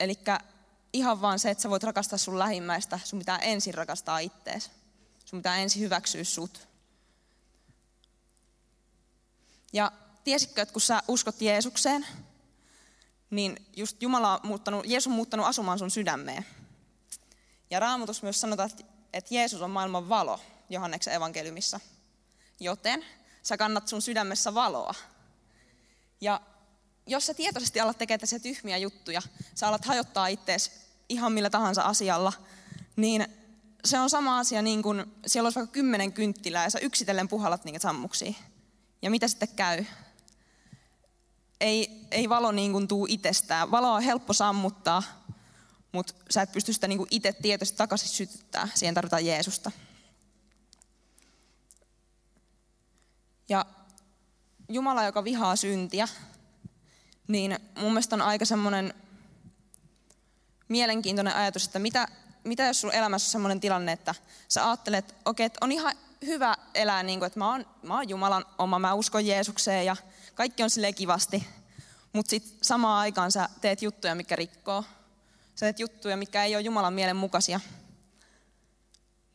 Eli 0.00 0.14
ihan 0.92 1.20
vaan 1.20 1.38
se, 1.38 1.50
että 1.50 1.62
sä 1.62 1.70
voit 1.70 1.82
rakastaa 1.82 2.18
sun 2.18 2.38
lähimmäistä, 2.38 3.00
sun 3.04 3.18
pitää 3.18 3.38
ensin 3.38 3.74
rakastaa 3.74 4.18
ittees. 4.18 4.70
Sun 5.24 5.38
pitää 5.38 5.56
ensin 5.56 5.82
hyväksyä 5.82 6.24
sut. 6.24 6.68
Ja 9.72 9.92
tiesitkö, 10.24 10.62
että 10.62 10.72
kun 10.72 10.82
sä 10.82 11.02
uskot 11.08 11.40
Jeesukseen, 11.40 12.06
niin 13.30 13.66
just 13.76 14.02
Jumala 14.02 14.34
on 14.34 14.40
muuttanut, 14.42 14.86
Jeesus 14.86 15.06
on 15.06 15.12
muuttanut 15.12 15.46
asumaan 15.46 15.78
sun 15.78 15.90
sydämeen. 15.90 16.46
Ja 17.70 17.80
Raamatus 17.80 18.22
myös 18.22 18.40
sanotaan, 18.40 18.70
että 19.12 19.34
Jeesus 19.34 19.62
on 19.62 19.70
maailman 19.70 20.08
valo 20.08 20.40
Johanneksen 20.70 21.14
evankeliumissa. 21.14 21.80
Joten 22.60 23.04
sä 23.42 23.56
kannat 23.56 23.88
sun 23.88 24.02
sydämessä 24.02 24.54
valoa. 24.54 24.94
Ja 26.20 26.40
jos 27.06 27.26
sä 27.26 27.34
tietoisesti 27.34 27.80
alat 27.80 27.98
tekemään 27.98 28.20
tässä 28.20 28.38
tyhmiä 28.38 28.76
juttuja, 28.76 29.22
sä 29.54 29.68
alat 29.68 29.84
hajottaa 29.84 30.26
ittees 30.26 30.72
ihan 31.08 31.32
millä 31.32 31.50
tahansa 31.50 31.82
asialla, 31.82 32.32
niin 32.96 33.26
se 33.84 33.98
on 33.98 34.10
sama 34.10 34.38
asia 34.38 34.62
niin 34.62 34.82
kuin 34.82 35.04
siellä 35.26 35.46
olisi 35.46 35.58
vaikka 35.58 35.72
kymmenen 35.72 36.12
kynttilää 36.12 36.64
ja 36.64 36.70
sä 36.70 36.78
yksitellen 36.78 37.28
puhallat 37.28 37.64
niitä 37.64 37.78
sammuksia. 37.78 38.32
Ja 39.02 39.10
mitä 39.10 39.28
sitten 39.28 39.48
käy? 39.48 39.84
Ei, 41.60 42.06
ei 42.10 42.28
valo 42.28 42.52
niin 42.52 42.72
kuin 42.72 42.88
tuu 42.88 43.06
itsestään. 43.10 43.70
Valo 43.70 43.92
on 43.92 44.02
helppo 44.02 44.32
sammuttaa, 44.32 45.02
mutta 45.92 46.14
sä 46.30 46.42
et 46.42 46.52
pysty 46.52 46.72
sitä 46.72 46.88
niin 46.88 46.98
kuin 46.98 47.08
itse 47.10 47.32
tietoisesti 47.32 47.78
takaisin 47.78 48.08
sytyttää. 48.08 48.68
Siihen 48.74 48.94
tarvitaan 48.94 49.26
Jeesusta. 49.26 49.70
Ja 53.48 53.66
Jumala, 54.68 55.04
joka 55.04 55.24
vihaa 55.24 55.56
syntiä, 55.56 56.08
niin 57.28 57.58
mun 57.78 57.92
mielestä 57.92 58.16
on 58.16 58.22
aika 58.22 58.44
semmoinen 58.44 58.94
mielenkiintoinen 60.68 61.34
ajatus, 61.34 61.64
että 61.64 61.78
mitä, 61.78 62.08
mitä 62.44 62.64
jos 62.64 62.80
sun 62.80 62.94
elämässä 62.94 63.28
on 63.28 63.32
semmoinen 63.32 63.60
tilanne, 63.60 63.92
että 63.92 64.14
sä 64.48 64.66
ajattelet, 64.66 64.98
että 64.98 65.14
okei, 65.24 65.46
että 65.46 65.58
on 65.60 65.72
ihan 65.72 65.94
hyvä 66.26 66.56
elää 66.74 67.02
niin 67.02 67.18
kuin, 67.18 67.26
että 67.26 67.38
mä 67.38 67.50
oon, 67.50 67.66
mä 67.82 67.94
oon 67.94 68.08
Jumalan 68.08 68.44
oma, 68.58 68.78
mä 68.78 68.94
uskon 68.94 69.26
Jeesukseen 69.26 69.86
ja 69.86 69.96
kaikki 70.36 70.62
on 70.62 70.70
sille 70.70 70.92
kivasti. 70.92 71.46
Mutta 72.12 72.30
sitten 72.30 72.58
samaan 72.62 73.00
aikaan 73.00 73.32
sä 73.32 73.48
teet 73.60 73.82
juttuja, 73.82 74.14
mikä 74.14 74.36
rikkoo. 74.36 74.84
Sä 75.54 75.66
teet 75.66 75.80
juttuja, 75.80 76.16
mikä 76.16 76.44
ei 76.44 76.54
ole 76.54 76.62
Jumalan 76.62 76.92
mielen 76.92 77.16
mukaisia. 77.16 77.60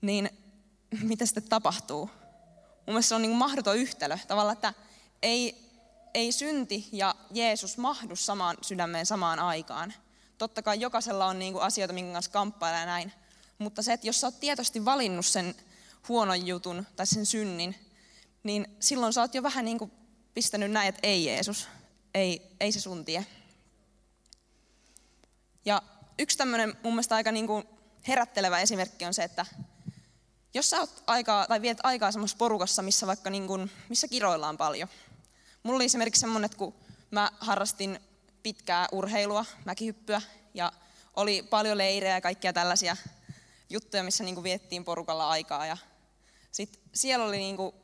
Niin 0.01 0.29
mitä 1.09 1.25
sitten 1.25 1.43
tapahtuu? 1.43 2.05
Mun 2.05 2.85
mielestä 2.85 3.09
se 3.09 3.15
on 3.15 3.21
niin 3.21 3.35
mahdoton 3.35 3.77
yhtälö. 3.77 4.17
Tavallaan, 4.27 4.53
että 4.53 4.73
ei, 5.21 5.69
ei 6.13 6.31
synti 6.31 6.89
ja 6.91 7.15
Jeesus 7.31 7.77
mahdu 7.77 8.15
samaan 8.15 8.57
sydämeen 8.61 9.05
samaan 9.05 9.39
aikaan. 9.39 9.93
Totta 10.37 10.61
kai 10.61 10.79
jokaisella 10.79 11.25
on 11.25 11.39
niin 11.39 11.53
kuin 11.53 11.63
asioita, 11.63 11.93
minkä 11.93 12.13
kanssa 12.13 12.31
kamppailla 12.31 12.79
ja 12.79 12.85
näin. 12.85 13.11
Mutta 13.57 13.81
se, 13.81 13.93
että 13.93 14.07
jos 14.07 14.21
sä 14.21 14.27
oot 14.27 14.39
tietoisesti 14.39 14.85
valinnut 14.85 15.25
sen 15.25 15.55
huonon 16.09 16.47
jutun 16.47 16.87
tai 16.95 17.07
sen 17.07 17.25
synnin, 17.25 17.75
niin 18.43 18.75
silloin 18.79 19.13
sä 19.13 19.21
oot 19.21 19.35
jo 19.35 19.43
vähän 19.43 19.65
niin 19.65 19.77
kuin 19.77 19.91
pistänyt 20.33 20.71
näin, 20.71 20.89
että 20.89 20.99
ei 21.03 21.25
Jeesus, 21.25 21.67
ei, 22.13 22.41
ei 22.59 22.71
se 22.71 22.79
sun 22.79 23.05
tie. 23.05 23.25
Ja 25.65 25.81
yksi 26.19 26.37
tämmöinen 26.37 26.77
mun 26.83 26.93
mielestä 26.93 27.15
aika 27.15 27.31
niin 27.31 27.47
kuin 27.47 27.63
herättelevä 28.07 28.59
esimerkki 28.59 29.05
on 29.05 29.13
se, 29.13 29.23
että 29.23 29.45
jos 30.53 30.69
sä 30.69 30.79
oot 30.79 31.03
aikaa, 31.07 31.47
tai 31.47 31.61
viet 31.61 31.77
aikaa 31.83 32.11
semmoisessa 32.11 32.37
porukassa, 32.37 32.81
missä 32.81 33.07
vaikka 33.07 33.29
niin 33.29 33.47
kuin, 33.47 33.71
missä 33.89 34.07
kiroillaan 34.07 34.57
paljon. 34.57 34.89
Mulla 35.63 35.75
oli 35.75 35.85
esimerkiksi 35.85 36.19
semmoinen, 36.19 36.45
että 36.45 36.57
kun 36.57 36.73
mä 37.11 37.31
harrastin 37.39 37.99
pitkää 38.43 38.87
urheilua, 38.91 39.45
mäkihyppyä, 39.65 40.21
ja 40.53 40.71
oli 41.15 41.43
paljon 41.43 41.77
leirejä 41.77 42.15
ja 42.15 42.21
kaikkia 42.21 42.53
tällaisia 42.53 42.97
juttuja, 43.69 44.03
missä 44.03 44.23
niin 44.23 44.35
kuin 44.35 44.43
viettiin 44.43 44.85
porukalla 44.85 45.29
aikaa. 45.29 45.65
Ja 45.65 45.77
sit 46.51 46.79
siellä 46.93 47.25
oli 47.25 47.37
niin 47.37 47.57
kuin, 47.57 47.75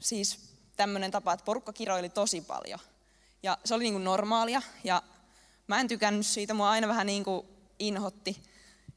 siis 0.00 0.47
tämmöinen 0.78 1.10
tapa, 1.10 1.32
että 1.32 1.44
porukka 1.44 1.72
kiroili 1.72 2.08
tosi 2.08 2.40
paljon. 2.40 2.78
Ja 3.42 3.58
se 3.64 3.74
oli 3.74 3.84
niin 3.84 3.94
kuin 3.94 4.04
normaalia, 4.04 4.62
ja 4.84 5.02
mä 5.66 5.80
en 5.80 5.88
tykännyt 5.88 6.26
siitä, 6.26 6.54
mua 6.54 6.70
aina 6.70 6.88
vähän 6.88 7.06
niin 7.06 7.24
kuin 7.24 7.46
inhotti. 7.78 8.42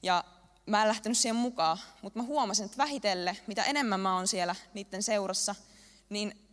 Ja 0.04 0.24
mä 0.66 0.82
en 0.82 0.88
lähtenyt 0.88 1.18
siihen 1.18 1.36
mukaan, 1.36 1.78
mutta 2.02 2.20
mä 2.20 2.24
huomasin, 2.26 2.66
että 2.66 2.78
vähitellen, 2.78 3.38
mitä 3.48 3.64
enemmän 3.64 4.00
mä 4.00 4.16
oon 4.16 4.28
siellä 4.28 4.56
niiden 4.74 5.04
seurassa, 5.04 5.56
niin 6.10 6.48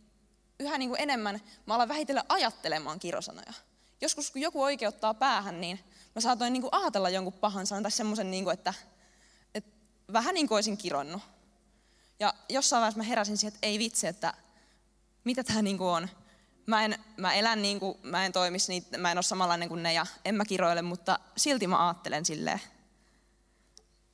yhä 0.59 0.77
niin 0.77 0.89
kuin 0.89 1.01
enemmän 1.01 1.41
mä 1.65 1.75
alan 1.75 1.87
vähitellen 1.87 2.23
ajattelemaan 2.29 2.99
kirosanoja. 2.99 3.53
Joskus 4.01 4.31
kun 4.31 4.41
joku 4.41 4.63
oikeuttaa 4.63 5.13
päähän, 5.13 5.61
niin 5.61 5.79
mä 6.15 6.21
saatoin 6.21 6.53
niin 6.53 6.61
kuin 6.61 6.73
ajatella 6.73 7.09
jonkun 7.09 7.33
pahan 7.33 7.67
sanan 7.67 7.83
tai 7.83 7.91
semmoisen, 7.91 8.31
niin 8.31 8.43
kuin, 8.43 8.53
että, 8.53 8.73
että 9.55 9.71
vähän 10.13 10.33
niin 10.33 10.47
kuin 10.47 10.55
olisin 10.55 10.77
kironnut. 10.77 11.21
Ja 12.19 12.33
jossain 12.49 12.81
vaiheessa 12.81 12.97
mä 12.97 13.03
heräsin 13.03 13.37
siihen, 13.37 13.53
että 13.53 13.67
ei 13.67 13.79
vitsi, 13.79 14.07
että 14.07 14.33
mitä 15.29 15.43
tämä 15.43 15.61
niin 15.61 15.81
on. 15.81 16.09
Mä, 16.65 16.85
en, 16.85 16.99
mä 17.17 17.33
elän 17.33 17.61
niin 17.61 17.79
kuin, 17.79 17.97
mä 18.03 18.25
en 18.25 18.31
toimisi 18.31 18.71
niitä, 18.71 18.97
mä 18.97 19.11
en 19.11 19.17
ole 19.17 19.23
samanlainen 19.23 19.69
kuin 19.69 19.83
ne 19.83 19.93
ja 19.93 20.05
en 20.25 20.35
mä 20.35 20.45
kiroile, 20.45 20.81
mutta 20.81 21.19
silti 21.37 21.67
mä 21.67 21.87
ajattelen 21.87 22.25
silleen. 22.25 22.61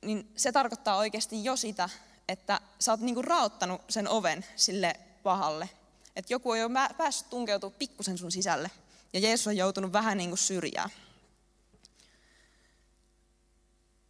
Niin 0.02 0.32
se 0.36 0.52
tarkoittaa 0.52 0.96
oikeasti 0.96 1.44
jo 1.44 1.56
sitä, 1.56 1.88
että 2.28 2.60
sä 2.78 2.92
oot 2.92 3.00
niin 3.00 3.14
kuin 3.14 3.24
raottanut 3.24 3.82
sen 3.88 4.08
oven 4.08 4.44
sille 4.56 5.00
pahalle. 5.22 5.68
Että 6.16 6.32
joku 6.32 6.50
on 6.50 6.58
jo 6.58 6.68
päässyt 6.96 7.30
tunkeutumaan 7.30 7.78
pikkusen 7.78 8.18
sun 8.18 8.32
sisälle. 8.32 8.70
Ja 9.12 9.20
Jeesus 9.20 9.46
on 9.46 9.56
joutunut 9.56 9.92
vähän 9.92 10.18
niin 10.18 10.30
kuin 10.30 10.38
syrjään. 10.38 10.90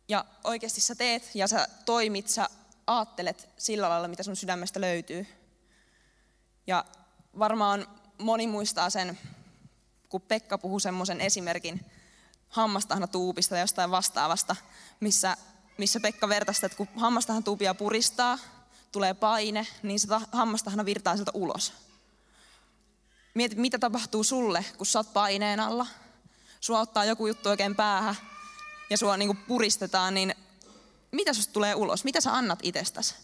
Ja 0.08 0.24
oikeasti 0.44 0.80
sä 0.80 0.94
teet 0.94 1.30
ja 1.34 1.48
sä 1.48 1.68
toimit, 1.84 2.28
sä 2.28 2.48
aattelet 2.86 3.48
sillä 3.56 3.88
lailla, 3.88 4.08
mitä 4.08 4.22
sun 4.22 4.36
sydämestä 4.36 4.80
löytyy. 4.80 5.26
Ja 6.66 6.84
varmaan 7.38 7.86
moni 8.18 8.46
muistaa 8.46 8.90
sen, 8.90 9.18
kun 10.08 10.20
Pekka 10.20 10.58
puhui 10.58 10.80
semmoisen 10.80 11.20
esimerkin 11.20 11.86
hammastahna 12.48 13.06
tuupista 13.06 13.50
tai 13.50 13.60
jostain 13.60 13.90
vastaavasta, 13.90 14.56
missä, 15.00 15.36
missä 15.78 16.00
Pekka 16.00 16.28
vertaisi, 16.28 16.66
että 16.66 16.76
kun 16.76 16.88
hammastahna 16.96 17.42
tuupia 17.42 17.74
puristaa, 17.74 18.38
tulee 18.92 19.14
paine, 19.14 19.66
niin 19.82 20.00
se 20.00 20.08
hammastahna 20.32 20.84
virtaa 20.84 21.16
sieltä 21.16 21.30
ulos. 21.34 21.72
Mieti, 23.34 23.56
mitä 23.56 23.78
tapahtuu 23.78 24.24
sulle, 24.24 24.64
kun 24.76 24.86
sä 24.86 24.98
oot 24.98 25.12
paineen 25.12 25.60
alla. 25.60 25.86
Sua 26.60 26.80
ottaa 26.80 27.04
joku 27.04 27.26
juttu 27.26 27.48
oikein 27.48 27.76
päähän 27.76 28.16
ja 28.90 28.98
sua 28.98 29.16
niin 29.16 29.36
puristetaan, 29.36 30.14
niin 30.14 30.34
mitä 31.12 31.32
susta 31.32 31.52
tulee 31.52 31.74
ulos? 31.74 32.04
Mitä 32.04 32.20
sä 32.20 32.34
annat 32.34 32.58
itsestäsi? 32.62 33.14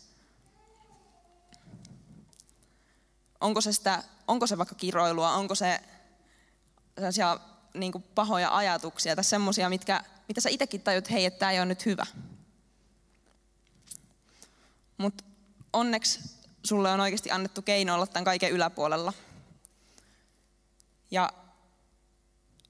Onko 3.42 3.60
se, 3.60 3.72
sitä, 3.72 4.02
onko 4.28 4.46
se 4.46 4.58
vaikka 4.58 4.74
kiroilua, 4.74 5.32
onko 5.32 5.54
se 5.54 5.80
sellaisia 6.94 7.38
niin 7.74 7.92
kuin 7.92 8.04
pahoja 8.14 8.56
ajatuksia 8.56 9.14
tai 9.14 9.24
semmoisia, 9.24 9.68
mitkä, 9.68 10.04
mitä 10.28 10.40
sä 10.40 10.48
itsekin 10.48 10.80
tajut, 10.80 11.10
hei, 11.10 11.26
että 11.26 11.38
tämä 11.38 11.52
ei 11.52 11.58
ole 11.58 11.66
nyt 11.66 11.86
hyvä. 11.86 12.06
Mutta 14.98 15.24
onneksi 15.72 16.20
sulle 16.64 16.90
on 16.90 17.00
oikeasti 17.00 17.30
annettu 17.30 17.62
keino 17.62 17.94
olla 17.94 18.06
tämän 18.06 18.24
kaiken 18.24 18.50
yläpuolella. 18.50 19.12
Ja 21.10 21.32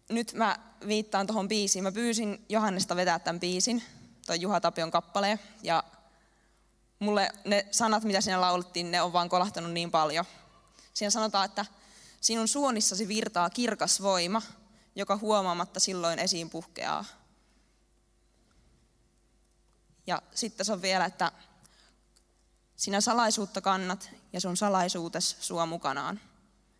nyt 0.09 0.33
mä 0.33 0.57
viittaan 0.87 1.27
tuohon 1.27 1.49
biisiin. 1.49 1.83
Mä 1.83 1.93
pyysin 1.93 2.45
Johannesta 2.49 2.97
vetää 2.97 3.19
tämän 3.19 3.41
biisin, 3.41 3.83
toi 4.27 4.41
Juha 4.41 4.61
Tapion 4.61 4.91
kappaleen. 4.91 5.41
Ja 5.63 5.85
mulle 6.99 7.31
ne 7.45 7.67
sanat, 7.71 8.05
mitä 8.05 8.21
siinä 8.21 8.41
laulettiin, 8.41 8.91
ne 8.91 9.03
on 9.03 9.13
vaan 9.13 9.29
kolahtanut 9.29 9.73
niin 9.73 9.91
paljon. 9.91 10.25
Siinä 10.95 11.11
sanotaan, 11.11 11.45
että 11.45 11.67
sinun 12.21 12.49
suonissasi 12.49 13.09
virtaa 13.09 13.51
kirkas 13.51 14.03
voima, 14.03 14.43
joka 14.95 15.17
huomaamatta 15.17 15.81
silloin 15.81 16.19
esiin 16.19 16.51
puhkeaa. 16.51 17.05
Ja 20.07 20.23
sitten 20.35 20.67
se 20.67 20.73
on 20.73 20.83
vielä, 20.83 21.05
että 21.05 21.33
sinä 22.77 23.01
salaisuutta 23.01 23.61
kannat 23.61 24.11
ja 24.33 24.41
sun 24.41 24.57
salaisuutes 24.57 25.37
suo 25.41 25.67
mukanaan. 25.67 26.21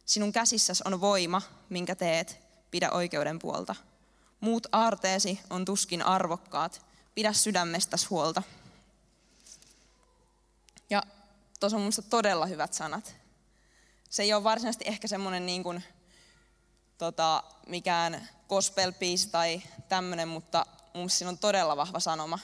Sinun 0.07 0.33
käsissäsi 0.33 0.83
on 0.87 1.01
voima, 1.01 1.43
minkä 1.69 1.95
teet, 1.95 2.41
pidä 2.71 2.91
oikeuden 2.91 3.39
puolta. 3.39 3.75
Muut 4.41 4.67
aarteesi 4.73 5.41
on 5.51 5.65
tuskin 5.65 6.03
arvokkaat, 6.03 6.83
pidä 7.15 7.33
sydämestäsi 7.33 8.07
huolta. 8.07 8.43
Ja 10.91 11.03
tuossa 11.61 11.77
on 11.77 11.81
minusta 11.81 12.03
todella 12.03 12.47
hyvät 12.47 12.75
sanat. 12.75 13.22
Se 14.13 14.23
ei 14.23 14.33
ole 14.33 14.45
varsinaisesti 14.45 14.85
ehkä 14.89 15.09
semmoinen 15.09 15.47
niin 15.47 15.63
kuin, 15.63 15.83
tota, 16.99 17.43
mikään 17.67 18.29
gospel 18.49 18.93
tai 19.31 19.63
tämmöinen, 19.89 20.29
mutta 20.29 20.67
mun 20.95 21.11
siinä 21.11 21.29
on 21.29 21.39
todella 21.39 21.77
vahva 21.77 22.01
sanoma. 22.01 22.39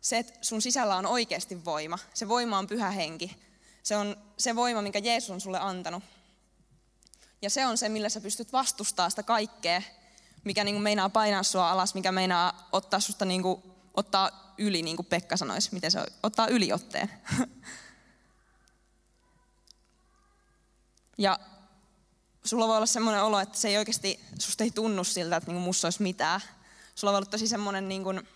Se, 0.00 0.18
että 0.18 0.32
sun 0.42 0.62
sisällä 0.62 0.96
on 0.96 1.06
oikeasti 1.06 1.64
voima. 1.64 1.98
Se 2.14 2.28
voima 2.28 2.58
on 2.58 2.66
pyhä 2.66 2.90
henki. 2.90 3.36
Se 3.82 3.96
on 3.96 4.16
se 4.38 4.56
voima, 4.56 4.82
minkä 4.82 4.98
Jeesus 4.98 5.30
on 5.30 5.40
sulle 5.40 5.58
antanut. 5.58 6.02
Ja 7.42 7.50
se 7.50 7.66
on 7.66 7.78
se, 7.78 7.88
millä 7.88 8.08
sä 8.08 8.20
pystyt 8.20 8.52
vastustamaan 8.52 9.10
sitä 9.10 9.22
kaikkea, 9.22 9.82
mikä 10.44 10.64
niin 10.64 10.74
kuin 10.74 10.82
meinaa 10.82 11.08
painaa 11.08 11.42
sua 11.42 11.70
alas, 11.70 11.94
mikä 11.94 12.12
meinaa 12.12 12.68
ottaa 12.72 13.00
susta 13.00 13.24
niin 13.24 13.42
kuin, 13.42 13.62
ottaa 13.94 14.54
yli, 14.58 14.82
niin 14.82 14.96
kuin 14.96 15.06
Pekka 15.06 15.36
sanoisi, 15.36 15.68
miten 15.72 15.90
se 15.90 15.98
on, 15.98 16.06
ottaa 16.22 16.46
yliotteen. 16.46 17.10
ja 21.20 21.38
sulla 22.44 22.68
voi 22.68 22.76
olla 22.76 22.86
semmoinen 22.86 23.22
olo, 23.22 23.40
että 23.40 23.58
se 23.58 23.68
ei 23.68 23.78
oikeasti, 23.78 24.20
susta 24.38 24.64
ei 24.64 24.70
tunnu 24.70 25.04
siltä, 25.04 25.36
että 25.36 25.50
niin 25.50 25.62
musta 25.62 25.86
olisi 25.86 26.02
mitään. 26.02 26.40
Sulla 26.94 27.12
voi 27.12 27.18
olla 27.18 27.30
tosi 27.30 27.48
semmoinen 27.48 27.88
niin 27.88 28.04
kuin 28.04 28.28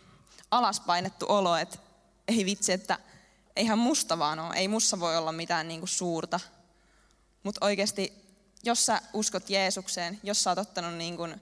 alaspainettu 0.50 1.26
olo, 1.28 1.56
että 1.56 1.78
ei 2.28 2.44
vitsi, 2.44 2.72
että 2.72 2.98
eihän 3.56 3.78
musta 3.78 4.18
vaan 4.18 4.38
ole, 4.38 4.54
ei 4.54 4.68
mussa 4.68 5.00
voi 5.00 5.16
olla 5.16 5.32
mitään 5.32 5.68
niin 5.68 5.80
kuin 5.80 5.88
suurta. 5.88 6.40
Mutta 7.42 7.66
oikeasti, 7.66 8.12
jos 8.62 8.86
sä 8.86 9.02
uskot 9.12 9.50
Jeesukseen, 9.50 10.20
jos 10.22 10.42
sä 10.42 10.50
oot 10.50 10.58
ottanut 10.58 10.94
niin 10.94 11.16
kuin 11.16 11.40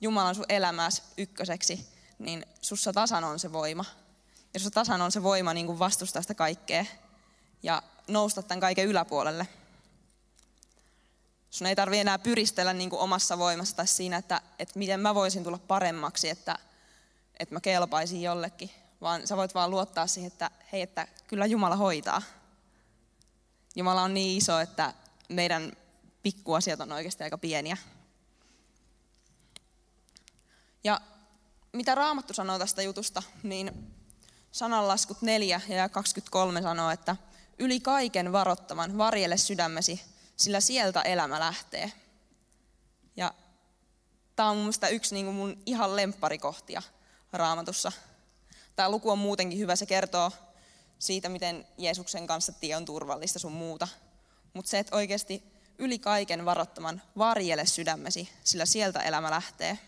Jumalan 0.00 0.34
sun 0.34 0.44
elämääsi 0.48 1.02
ykköseksi, 1.18 1.88
niin 2.18 2.46
sussa 2.62 2.92
tasan 2.92 3.24
on 3.24 3.38
se 3.38 3.52
voima. 3.52 3.84
Ja 4.54 4.60
sussa 4.60 4.70
tasan 4.70 5.02
on 5.02 5.12
se 5.12 5.22
voima 5.22 5.54
niin 5.54 5.78
vastustaa 5.78 6.22
sitä 6.22 6.34
kaikkea 6.34 6.84
ja 7.62 7.82
nousta 8.08 8.42
tämän 8.42 8.60
kaiken 8.60 8.86
yläpuolelle. 8.86 9.48
Sun 11.52 11.66
ei 11.66 11.76
tarvi 11.76 11.98
enää 11.98 12.18
pyristellä 12.18 12.72
niin 12.72 12.90
kuin 12.90 13.00
omassa 13.00 13.38
voimassa 13.38 13.76
tai 13.76 13.86
siinä, 13.86 14.16
että, 14.16 14.40
että 14.58 14.78
miten 14.78 15.00
mä 15.00 15.14
voisin 15.14 15.44
tulla 15.44 15.58
paremmaksi, 15.58 16.28
että, 16.28 16.58
että 17.38 17.54
mä 17.54 17.60
kelpaisin 17.60 18.22
jollekin. 18.22 18.70
Vaan 19.00 19.26
sä 19.26 19.36
voit 19.36 19.54
vaan 19.54 19.70
luottaa 19.70 20.06
siihen, 20.06 20.32
että 20.32 20.50
hei, 20.72 20.82
että 20.82 21.08
kyllä 21.26 21.46
Jumala 21.46 21.76
hoitaa. 21.76 22.22
Jumala 23.76 24.02
on 24.02 24.14
niin 24.14 24.38
iso, 24.38 24.60
että 24.60 24.94
meidän 25.28 25.72
pikkuasiat 26.22 26.80
on 26.80 26.92
oikeasti 26.92 27.24
aika 27.24 27.38
pieniä. 27.38 27.76
Ja 30.84 31.00
mitä 31.72 31.94
Raamattu 31.94 32.34
sanoo 32.34 32.58
tästä 32.58 32.82
jutusta, 32.82 33.22
niin 33.42 33.94
sananlaskut 34.52 35.22
4 35.22 35.60
ja 35.68 35.88
23 35.88 36.62
sanoo, 36.62 36.90
että 36.90 37.16
yli 37.58 37.80
kaiken 37.80 38.32
varottavan 38.32 38.98
varjelle 38.98 39.36
sydämesi, 39.36 40.11
sillä 40.36 40.60
sieltä 40.60 41.02
elämä 41.02 41.40
lähtee. 41.40 41.92
Ja 43.16 43.34
tämä 44.36 44.50
on 44.50 44.56
mun 44.56 44.72
yksi 44.90 45.14
niin 45.14 45.26
mun 45.26 45.62
ihan 45.66 45.96
lempparikohtia 45.96 46.82
raamatussa. 47.32 47.92
Tämä 48.76 48.90
luku 48.90 49.10
on 49.10 49.18
muutenkin 49.18 49.58
hyvä, 49.58 49.76
se 49.76 49.86
kertoo 49.86 50.32
siitä, 50.98 51.28
miten 51.28 51.66
Jeesuksen 51.78 52.26
kanssa 52.26 52.52
tie 52.52 52.76
on 52.76 52.84
turvallista 52.84 53.38
sun 53.38 53.52
muuta. 53.52 53.88
Mutta 54.54 54.70
se, 54.70 54.78
että 54.78 54.96
oikeasti 54.96 55.42
yli 55.78 55.98
kaiken 55.98 56.44
varottaman 56.44 57.02
varjele 57.18 57.66
sydämesi, 57.66 58.28
sillä 58.44 58.66
sieltä 58.66 59.00
elämä 59.00 59.30
lähtee. 59.30 59.78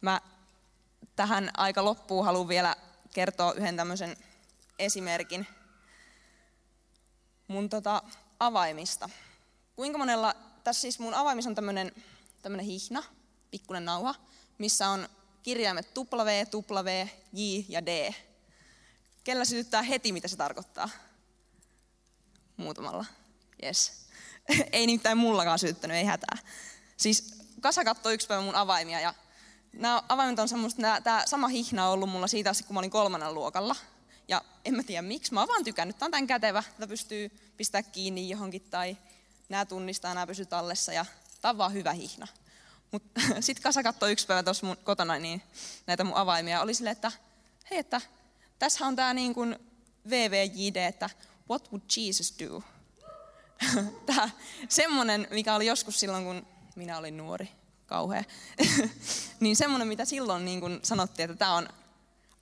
Mä 0.00 0.20
tähän 1.16 1.50
aika 1.56 1.84
loppuun 1.84 2.24
haluan 2.24 2.48
vielä 2.48 2.76
kertoa 3.14 3.52
yhden 3.52 3.76
tämmöisen 3.76 4.16
esimerkin 4.78 5.46
mun 7.52 7.68
tota 7.68 8.02
avaimista. 8.40 9.08
Kuinka 9.76 9.98
monella, 9.98 10.34
tässä 10.64 10.80
siis 10.80 10.98
mun 10.98 11.14
avaimissa 11.14 11.50
on 11.50 11.54
tämmöinen, 11.54 11.92
tämmöinen 12.42 12.66
hihna, 12.66 13.02
pikkunen 13.50 13.84
nauha, 13.84 14.14
missä 14.58 14.88
on 14.88 15.08
kirjaimet 15.42 15.98
W, 15.98 16.28
W, 16.54 17.06
J 17.32 17.64
ja 17.68 17.86
D. 17.86 18.14
Kellä 19.24 19.44
sytyttää 19.44 19.82
heti, 19.82 20.12
mitä 20.12 20.28
se 20.28 20.36
tarkoittaa? 20.36 20.90
Muutamalla. 22.56 23.04
Yes. 23.62 23.92
ei 24.72 24.86
nimittäin 24.86 25.18
mullakaan 25.18 25.58
sytyttänyt, 25.58 25.96
ei 25.96 26.04
hätää. 26.04 26.38
Siis 26.96 27.42
Kasa 27.62 27.84
katsoi 27.84 28.14
yksi 28.14 28.26
päivä 28.26 28.42
mun 28.42 28.54
avaimia 28.54 29.00
ja 29.00 29.14
nämä 29.72 30.02
avaimet 30.08 30.38
on 30.38 30.48
semmoista, 30.48 31.00
tämä 31.00 31.22
sama 31.26 31.48
hihna 31.48 31.86
on 31.86 31.92
ollut 31.92 32.10
mulla 32.10 32.26
siitä 32.26 32.50
asti, 32.50 32.64
kun 32.64 32.74
mä 32.74 32.80
olin 32.80 32.90
kolmannen 32.90 33.34
luokalla. 33.34 33.76
Ja 34.28 34.42
en 34.64 34.74
mä 34.74 34.82
tiedä 34.82 35.02
miksi, 35.02 35.34
mä 35.34 35.40
oon 35.40 35.48
vaan 35.48 35.64
tykännyt. 35.64 35.98
Tämä 35.98 36.06
on 36.06 36.10
tämän 36.10 36.26
kätevä, 36.26 36.62
tätä 36.62 36.86
pystyy 36.86 37.30
pistää 37.56 37.82
kiinni 37.82 38.28
johonkin 38.28 38.62
tai 38.62 38.96
nämä 39.48 39.64
tunnistaa, 39.64 40.14
nämä 40.14 40.26
pysyy 40.26 40.46
tallessa 40.46 40.92
ja 40.92 41.06
tämä 41.40 41.50
on 41.50 41.58
vaan 41.58 41.72
hyvä 41.72 41.92
hihna. 41.92 42.28
Mutta 42.92 43.20
sitten 43.40 43.62
Kasa 43.62 43.82
katsoi 43.82 44.12
yksi 44.12 44.26
päivä 44.26 44.42
tuossa 44.42 44.66
mun 44.66 44.76
kotona 44.76 45.18
niin 45.18 45.42
näitä 45.86 46.04
mun 46.04 46.16
avaimia. 46.16 46.60
Oli 46.60 46.74
silleen, 46.74 46.92
että 46.92 47.12
hei, 47.70 47.78
että 47.78 48.00
tässä 48.58 48.86
on 48.86 48.96
tämä 48.96 49.14
niin 49.14 49.34
kuin 49.34 49.58
VVJD, 50.10 50.76
että 50.76 51.10
what 51.50 51.72
would 51.72 51.82
Jesus 51.96 52.34
do? 52.38 52.62
tämä 54.06 54.30
semmoinen, 54.68 55.28
mikä 55.30 55.54
oli 55.54 55.66
joskus 55.66 56.00
silloin, 56.00 56.24
kun 56.24 56.46
minä 56.76 56.98
olin 56.98 57.16
nuori, 57.16 57.48
kauhea. 57.86 58.24
niin 59.40 59.56
semmoinen, 59.56 59.88
mitä 59.88 60.04
silloin 60.04 60.44
niin 60.44 60.60
kuin 60.60 60.80
sanottiin, 60.82 61.30
että 61.30 61.38
tämä 61.38 61.54
on, 61.54 61.68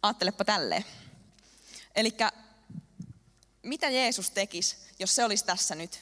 ajattelepa 0.03 0.45
tälleen. 0.45 0.85
Eli 1.95 2.17
mitä 3.63 3.91
Jeesus 3.91 4.31
tekisi, 4.31 4.77
jos 4.99 5.15
se 5.15 5.25
olisi 5.25 5.45
tässä 5.45 5.75
nyt? 5.75 6.01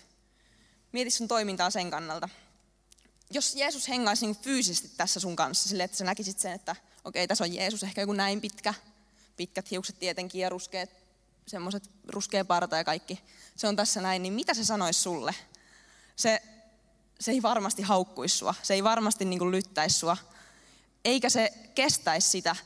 Mieti 0.92 1.10
sun 1.10 1.28
toimintaa 1.28 1.70
sen 1.70 1.90
kannalta 1.90 2.28
jos 3.30 3.54
Jeesus 3.54 3.88
hengaisi 3.88 4.26
niin 4.26 4.36
fyysisesti 4.36 4.90
tässä 4.96 5.20
sun 5.20 5.36
kanssa, 5.36 5.68
sille, 5.68 5.84
että 5.84 5.96
sä 5.96 6.04
näkisit 6.04 6.38
sen, 6.38 6.52
että 6.52 6.72
okei, 7.04 7.20
okay, 7.20 7.26
tässä 7.26 7.44
on 7.44 7.54
Jeesus, 7.54 7.82
ehkä 7.82 8.00
joku 8.00 8.12
näin 8.12 8.40
pitkä, 8.40 8.74
pitkät 9.36 9.70
hiukset 9.70 9.98
tietenkin 9.98 10.40
ja 10.40 10.48
ruskeat, 10.48 10.90
semmoiset 11.46 11.90
ruskea 12.08 12.44
parta 12.44 12.76
ja 12.76 12.84
kaikki, 12.84 13.20
se 13.56 13.68
on 13.68 13.76
tässä 13.76 14.00
näin, 14.00 14.22
niin 14.22 14.32
mitä 14.32 14.54
se 14.54 14.64
sanoisi 14.64 15.00
sulle? 15.00 15.34
Se, 16.16 16.42
se 17.20 17.30
ei 17.30 17.42
varmasti 17.42 17.82
haukkuisi 17.82 18.38
sua, 18.38 18.54
se 18.62 18.74
ei 18.74 18.84
varmasti 18.84 19.24
niin 19.24 19.38
kuin 19.38 19.50
lyttäisi 19.50 19.98
sua, 19.98 20.16
eikä 21.04 21.28
se 21.28 21.52
kestäisi 21.74 22.30
sitä, 22.30 22.56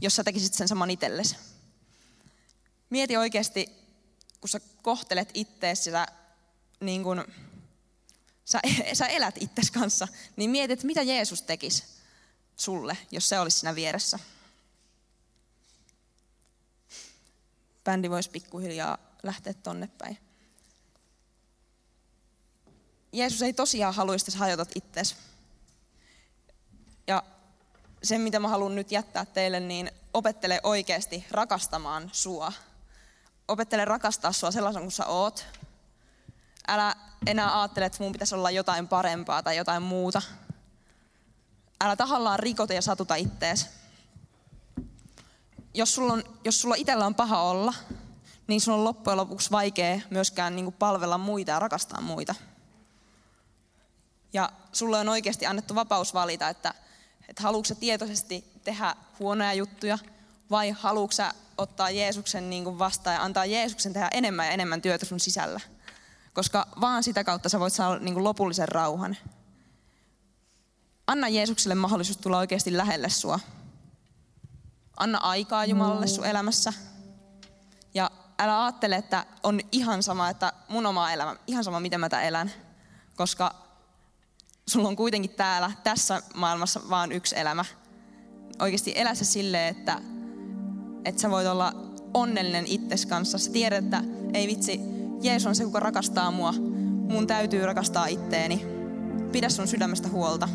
jos 0.00 0.16
sä 0.16 0.24
tekisit 0.24 0.54
sen 0.54 0.68
saman 0.68 0.90
itsellesi. 0.90 1.36
Mieti 2.90 3.16
oikeasti, 3.16 3.81
kun 4.42 4.48
sä 4.48 4.60
kohtelet 4.82 5.30
itteesi 5.34 5.82
sitä 5.82 6.06
niin 6.80 7.02
kuin, 7.02 7.24
sä, 8.44 8.60
sä 8.98 9.06
elät 9.06 9.34
itses 9.40 9.70
kanssa, 9.70 10.08
niin 10.36 10.50
mietit, 10.50 10.84
mitä 10.84 11.02
Jeesus 11.02 11.42
tekisi 11.42 11.84
sulle, 12.56 12.96
jos 13.10 13.28
se 13.28 13.38
olisi 13.38 13.58
siinä 13.58 13.74
vieressä. 13.74 14.18
Bändi 17.84 18.10
voisi 18.10 18.30
pikkuhiljaa 18.30 18.98
lähteä 19.22 19.54
tonne 19.54 19.88
päin. 19.98 20.18
Jeesus 23.12 23.42
ei 23.42 23.52
tosiaan 23.52 23.94
haluaisi, 23.94 24.24
että 24.28 24.38
hajotat 24.38 24.70
itses. 24.74 25.16
Ja 27.06 27.22
se, 28.02 28.18
mitä 28.18 28.40
mä 28.40 28.48
haluan 28.48 28.74
nyt 28.74 28.92
jättää 28.92 29.24
teille, 29.24 29.60
niin 29.60 29.90
opettele 30.14 30.60
oikeasti 30.62 31.24
rakastamaan 31.30 32.10
sua. 32.12 32.52
Opettele 33.48 33.84
rakastaa 33.84 34.32
sua 34.32 34.50
sellaisen 34.50 34.82
kuin 34.82 34.92
sä 34.92 35.06
oot. 35.06 35.46
Älä 36.68 36.96
enää 37.26 37.60
ajattele, 37.60 37.86
että 37.86 38.02
mun 38.02 38.12
pitäisi 38.12 38.34
olla 38.34 38.50
jotain 38.50 38.88
parempaa 38.88 39.42
tai 39.42 39.56
jotain 39.56 39.82
muuta. 39.82 40.22
Älä 41.80 41.96
tahallaan 41.96 42.38
rikota 42.38 42.72
ja 42.72 42.82
satuta 42.82 43.14
ittees. 43.14 43.68
Jos 45.74 45.94
sulla, 45.94 46.12
on, 46.12 46.24
jos 46.44 46.60
sulla 46.60 46.74
itsellä 46.74 47.06
on 47.06 47.14
paha 47.14 47.42
olla, 47.42 47.74
niin 48.46 48.60
sun 48.60 48.74
on 48.74 48.84
loppujen 48.84 49.16
lopuksi 49.16 49.50
vaikea 49.50 50.00
myöskään 50.10 50.56
niin 50.56 50.72
palvella 50.72 51.18
muita 51.18 51.50
ja 51.50 51.58
rakastaa 51.58 52.00
muita. 52.00 52.34
Ja 54.32 54.52
sulle 54.72 54.98
on 54.98 55.08
oikeasti 55.08 55.46
annettu 55.46 55.74
vapaus 55.74 56.14
valita, 56.14 56.48
että, 56.48 56.74
että 57.28 57.42
haluatko 57.42 57.74
tietoisesti 57.74 58.44
tehdä 58.64 58.96
huonoja 59.18 59.54
juttuja 59.54 59.98
vai 60.52 60.70
haluatko 60.70 61.12
sä 61.12 61.32
ottaa 61.58 61.90
Jeesuksen 61.90 62.50
niin 62.50 62.78
vastaan 62.78 63.14
ja 63.14 63.22
antaa 63.22 63.46
Jeesuksen 63.46 63.92
tehdä 63.92 64.08
enemmän 64.12 64.46
ja 64.46 64.52
enemmän 64.52 64.82
työtä 64.82 65.06
sun 65.06 65.20
sisällä. 65.20 65.60
koska 66.32 66.66
vaan 66.80 67.02
sitä 67.02 67.24
kautta 67.24 67.48
sä 67.48 67.60
voit 67.60 67.72
saada 67.72 67.98
niin 67.98 68.14
kuin 68.14 68.24
lopullisen 68.24 68.68
rauhan. 68.68 69.16
Anna 71.06 71.28
Jeesukselle 71.28 71.74
mahdollisuus 71.74 72.16
tulla 72.18 72.38
oikeasti 72.38 72.76
lähelle 72.76 73.08
sua. 73.08 73.40
Anna 74.96 75.18
aikaa 75.18 75.64
Jumalalle 75.64 76.06
sun 76.06 76.26
elämässä. 76.26 76.72
Ja 77.94 78.10
älä 78.38 78.64
ajattele, 78.64 78.96
että 78.96 79.26
on 79.42 79.60
ihan 79.72 80.02
sama, 80.02 80.28
että 80.28 80.52
mun 80.68 80.86
oma 80.86 81.12
elämä, 81.12 81.36
ihan 81.46 81.64
sama 81.64 81.80
miten 81.80 82.00
mä 82.00 82.08
tämän 82.08 82.24
elän. 82.24 82.52
Koska 83.16 83.54
sulla 84.66 84.88
on 84.88 84.96
kuitenkin 84.96 85.30
täällä, 85.30 85.72
tässä 85.84 86.22
maailmassa 86.34 86.80
vaan 86.90 87.12
yksi 87.12 87.38
elämä. 87.38 87.64
Oikeasti 88.58 88.92
elä 88.96 89.14
se 89.14 89.24
silleen, 89.24 89.76
että, 89.76 90.00
että 91.04 91.20
sä 91.20 91.30
voit 91.30 91.46
olla 91.46 91.72
onnellinen 92.14 92.64
itses 92.66 93.06
kanssa. 93.06 93.38
Sä 93.38 93.52
tiedät, 93.52 93.84
että 93.84 94.04
ei 94.34 94.46
vitsi, 94.46 94.80
Jeesus 95.22 95.46
on 95.46 95.54
se, 95.54 95.64
kuka 95.64 95.80
rakastaa 95.80 96.30
mua. 96.30 96.54
Mun 97.08 97.26
täytyy 97.26 97.66
rakastaa 97.66 98.06
itteeni. 98.06 98.66
Pidä 99.32 99.48
sun 99.48 99.68
sydämestä 99.68 100.08
huolta. 100.08 100.48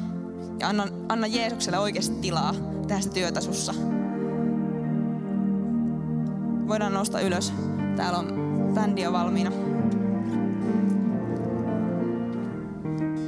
Ja 0.60 0.70
anna, 0.70 0.88
anna 1.10 1.28
Jeesukselle 1.28 1.80
oikeasti 1.80 2.16
tilaa 2.16 2.56
tehdä 2.88 3.02
sitä 3.02 3.14
työtä 3.14 3.42
sussa. 3.42 3.74
Voidaan 6.68 6.94
nousta 6.94 7.22
ylös. 7.22 7.54
Täällä 7.96 8.20
on 8.20 8.34
bändi 8.74 9.02
jo 9.02 9.14
valmiina. 9.14 9.52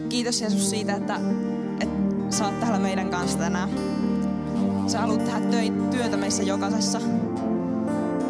Kiitos 0.10 0.41
Jeesus 0.41 0.69
siitä, 0.69 0.95
että, 0.95 1.19
että 1.79 1.95
sä 2.29 2.45
oot 2.45 2.60
täällä 2.60 2.79
meidän 2.79 3.10
kanssa 3.10 3.38
tänään. 3.38 3.98
Sä 4.89 4.99
haluat 4.99 5.25
tehdä 5.25 5.39
työtä 5.91 6.17
meissä 6.17 6.43
jokaisessa. 6.43 6.99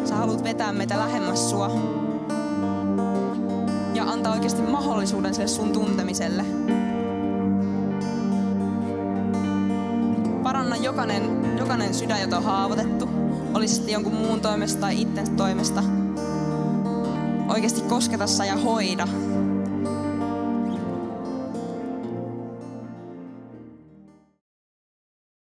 Sä 0.04 0.14
haluat 0.14 0.44
vetää 0.44 0.72
meitä 0.72 0.98
lähemmäs 0.98 1.50
sua. 1.50 1.70
Ja 3.94 4.04
antaa 4.04 4.32
oikeasti 4.32 4.62
mahdollisuuden 4.62 5.34
sille 5.34 5.48
sun 5.48 5.72
tuntemiselle. 5.72 6.44
Paranna 10.42 10.76
jokainen, 10.76 11.22
jokainen 11.58 11.94
sydän, 11.94 12.20
jota 12.20 12.36
on 12.36 12.44
haavoitettu. 12.44 13.08
Olisi 13.54 13.74
sitten 13.74 13.92
jonkun 13.92 14.14
muun 14.14 14.40
toimesta 14.40 14.80
tai 14.80 15.00
itsensä 15.00 15.32
toimesta. 15.32 15.82
Oikeasti 17.48 17.80
kosketa 17.80 18.24
ja 18.46 18.56
hoida 18.56 19.08